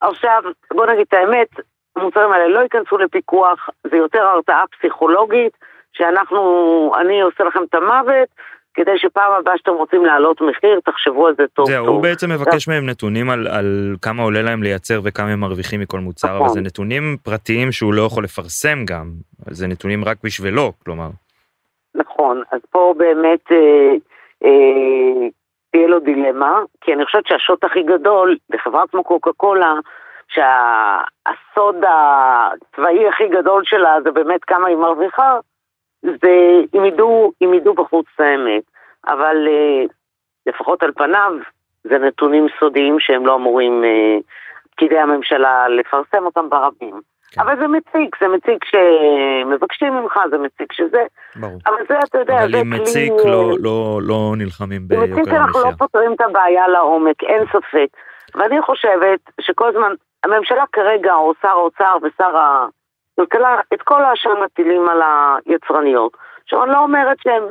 עכשיו, 0.01 0.43
בוא 0.75 0.87
נגיד 0.87 1.07
את 1.09 1.15
האמת, 1.15 1.49
המוצרים 1.97 2.33
האלה 2.33 2.49
לא 2.49 2.61
ייכנסו 2.61 2.99
לפיקוח, 2.99 3.69
זה 3.91 3.97
יותר 3.97 4.23
הרתעה 4.23 4.65
פסיכולוגית, 4.79 5.53
שאנחנו, 5.93 6.93
אני 7.01 7.21
עושה 7.21 7.45
לכם 7.45 7.63
את 7.63 7.75
המוות, 7.75 8.29
כדי 8.75 8.99
שפעם 8.99 9.33
הבאה 9.33 9.59
שאתם 9.59 9.73
רוצים 9.73 10.05
להעלות 10.05 10.41
מחיר, 10.41 10.81
תחשבו 10.85 11.27
על 11.27 11.35
זה 11.39 11.45
טוב 11.55 11.67
זהו, 11.67 11.85
טוב. 11.85 11.95
הוא 11.95 12.03
בעצם 12.03 12.31
מבקש 12.31 12.69
מהם 12.69 12.87
נתונים 12.87 13.31
על, 13.31 13.47
על 13.47 13.97
כמה 14.03 14.23
עולה 14.23 14.43
להם 14.43 14.63
לייצר 14.63 15.01
וכמה 15.05 15.29
הם 15.29 15.41
מרוויחים 15.41 15.81
מכל 15.81 16.01
מוצר, 16.01 16.29
נכון. 16.29 16.41
אבל 16.41 16.49
זה 16.49 16.61
נתונים 16.61 17.17
פרטיים 17.23 17.73
שהוא 17.73 17.95
לא 17.95 18.03
יכול 18.03 18.25
לפרסם 18.25 18.85
גם, 18.85 19.11
זה 19.51 19.67
נתונים 19.67 20.05
רק 20.05 20.17
בשבילו, 20.25 20.73
כלומר. 20.85 21.09
נכון, 21.95 22.43
אז 22.53 22.61
פה 22.71 22.95
באמת 22.97 23.53
אה, 23.53 23.93
תהיה 25.71 25.87
לו 25.89 25.99
דילמה, 26.01 26.61
כי 26.81 26.95
אני 26.95 27.05
חושבת 27.05 27.27
שהשוט 27.27 27.65
הכי 27.65 27.83
גדול 27.83 28.37
לחברה 28.51 28.87
כמו 28.87 29.05
קוקה 29.05 29.31
קולה, 29.37 29.75
שהסוד 30.29 31.77
הצבאי 31.89 33.09
הכי 33.09 33.29
גדול 33.29 33.63
שלה 33.65 33.97
זה 34.03 34.11
באמת 34.11 34.45
כמה 34.45 34.69
היא 34.69 34.77
מרוויחה, 34.77 35.39
זה 36.03 36.61
אם 36.75 36.85
ידעו, 36.85 37.33
אם 37.45 37.55
ידעו 37.55 37.75
בחוץ 37.75 38.07
האמת. 38.19 38.63
אבל 39.07 39.49
אה, 39.49 39.85
לפחות 40.47 40.83
על 40.83 40.93
פניו, 40.93 41.33
זה 41.85 41.99
נתונים 41.99 42.47
סודיים 42.61 43.01
שהם 43.01 43.27
לא 43.27 43.35
אמורים 43.35 43.85
אה, 43.85 44.19
פקידי 44.71 44.99
הממשלה 44.99 45.69
לפרסם 45.69 46.27
אותם 46.27 46.49
ברבים. 46.51 47.01
כן. 47.37 47.43
אבל 47.43 47.57
זה 47.57 47.67
מציק, 47.69 48.17
זה 48.21 48.29
מציק 48.29 48.65
שמבקשים 48.65 49.95
ממך, 49.95 50.21
זה 50.31 50.39
מציק 50.39 50.73
שזה. 50.73 51.03
ברור. 51.37 51.59
אבל 51.67 51.77
זה, 51.89 51.95
אתה 52.09 52.19
יודע, 52.19 52.35
זה 52.35 52.47
כלי... 52.47 52.61
אבל 52.61 52.61
אם 52.61 52.71
מציק, 52.71 53.13
לא, 53.25 53.51
לא, 53.59 54.01
לא 54.03 54.35
נלחמים 54.37 54.89
ביוקר 54.89 55.05
המחיה. 55.05 55.23
מציק 55.23 55.35
אנחנו 55.35 55.61
לא 55.61 55.71
פותרים 55.79 56.13
את 56.13 56.21
הבעיה 56.21 56.69
לעומק, 56.69 57.23
אין 57.23 57.45
ספק. 57.47 57.87
ואני 58.35 58.63
חושבת 58.63 59.21
שכל 59.41 59.69
הזמן 59.69 59.93
הממשלה 60.25 60.65
כרגע, 60.73 61.15
או 61.15 61.33
שר 61.43 61.49
האוצר 61.49 61.97
ושר 62.03 62.37
הכלכלה, 63.19 63.61
את 63.75 63.83
כל 63.83 64.05
האשם 64.05 64.31
מטילים 64.45 64.89
על 64.89 65.03
היצרניות. 65.47 66.17
עכשיו, 66.43 66.65
אני 66.65 66.73
לא 66.73 66.79
אומרת 66.79 67.17
שהם 67.23 67.43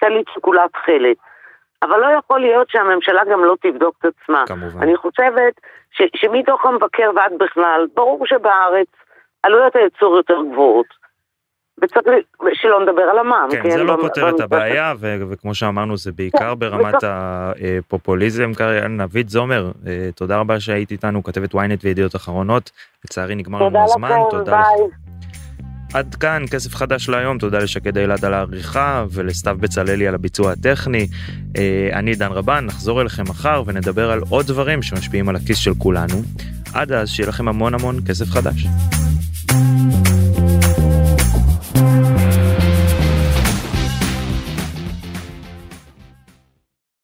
טלית 0.00 0.26
שכולה 0.34 0.64
תכלת, 0.72 1.16
אבל 1.82 2.00
לא 2.00 2.06
יכול 2.18 2.40
להיות 2.40 2.70
שהממשלה 2.70 3.22
גם 3.32 3.44
לא 3.44 3.54
תבדוק 3.62 3.94
את 3.98 4.04
עצמה. 4.04 4.44
כמובן. 4.46 4.82
אני 4.82 4.96
חושבת 4.96 5.60
ש, 5.90 6.02
שמתוך 6.16 6.66
המבקר 6.66 7.10
ועד 7.16 7.32
בכלל, 7.38 7.86
ברור 7.94 8.26
שבארץ 8.26 8.88
עלויות 9.42 9.76
הייצור 9.76 10.16
יותר 10.16 10.36
גבוהות. 10.52 11.02
וצריך 11.82 12.04
שלא 12.52 12.82
נדבר 12.82 13.02
על 13.02 13.18
המע"מ. 13.18 13.50
כן, 13.50 13.62
כן, 13.62 13.70
זה 13.70 13.82
לא 13.82 13.96
פותר 14.00 14.28
את 14.28 14.40
הבעיה, 14.40 14.94
וכמו 15.00 15.54
שאמרנו, 15.54 15.96
זה 15.96 16.12
בעיקר 16.12 16.52
כן, 16.52 16.58
ברמת 16.58 16.94
הפופוליזם. 17.02 18.50
נבית 18.88 19.28
זומר, 19.28 19.70
אה, 19.86 20.08
תודה 20.14 20.38
רבה 20.38 20.60
שהיית 20.60 20.90
איתנו, 20.90 21.22
כתבת 21.22 21.54
ynet 21.54 21.80
וידיעות 21.82 22.16
אחרונות. 22.16 22.70
לצערי 23.04 23.34
נגמר 23.34 23.62
לנו 23.62 23.84
הזמן, 23.84 24.18
תודה 24.30 24.60
לך. 24.60 24.66
עד 25.92 26.14
כאן 26.14 26.44
כסף 26.50 26.74
חדש 26.74 27.08
להיום, 27.08 27.38
תודה 27.38 27.58
לשקד 27.58 27.98
אילת 27.98 28.24
על 28.24 28.34
העריכה 28.34 29.04
ולסתיו 29.10 29.56
בצללי 29.60 30.08
על 30.08 30.14
הביצוע 30.14 30.52
הטכני. 30.52 31.08
אה, 31.56 31.90
אני 31.92 32.14
דן 32.14 32.32
רבן, 32.32 32.64
נחזור 32.66 33.00
אליכם 33.00 33.24
מחר 33.28 33.62
ונדבר 33.66 34.10
על 34.10 34.20
עוד 34.28 34.46
דברים 34.46 34.82
שמשפיעים 34.82 35.28
על 35.28 35.36
הכיס 35.36 35.58
של 35.58 35.74
כולנו. 35.74 36.22
עד 36.72 36.92
אז 36.92 37.08
שיהיה 37.08 37.28
לכם 37.28 37.48
המון 37.48 37.74
המון 37.74 37.96
כסף 38.06 38.30
חדש. 38.30 38.66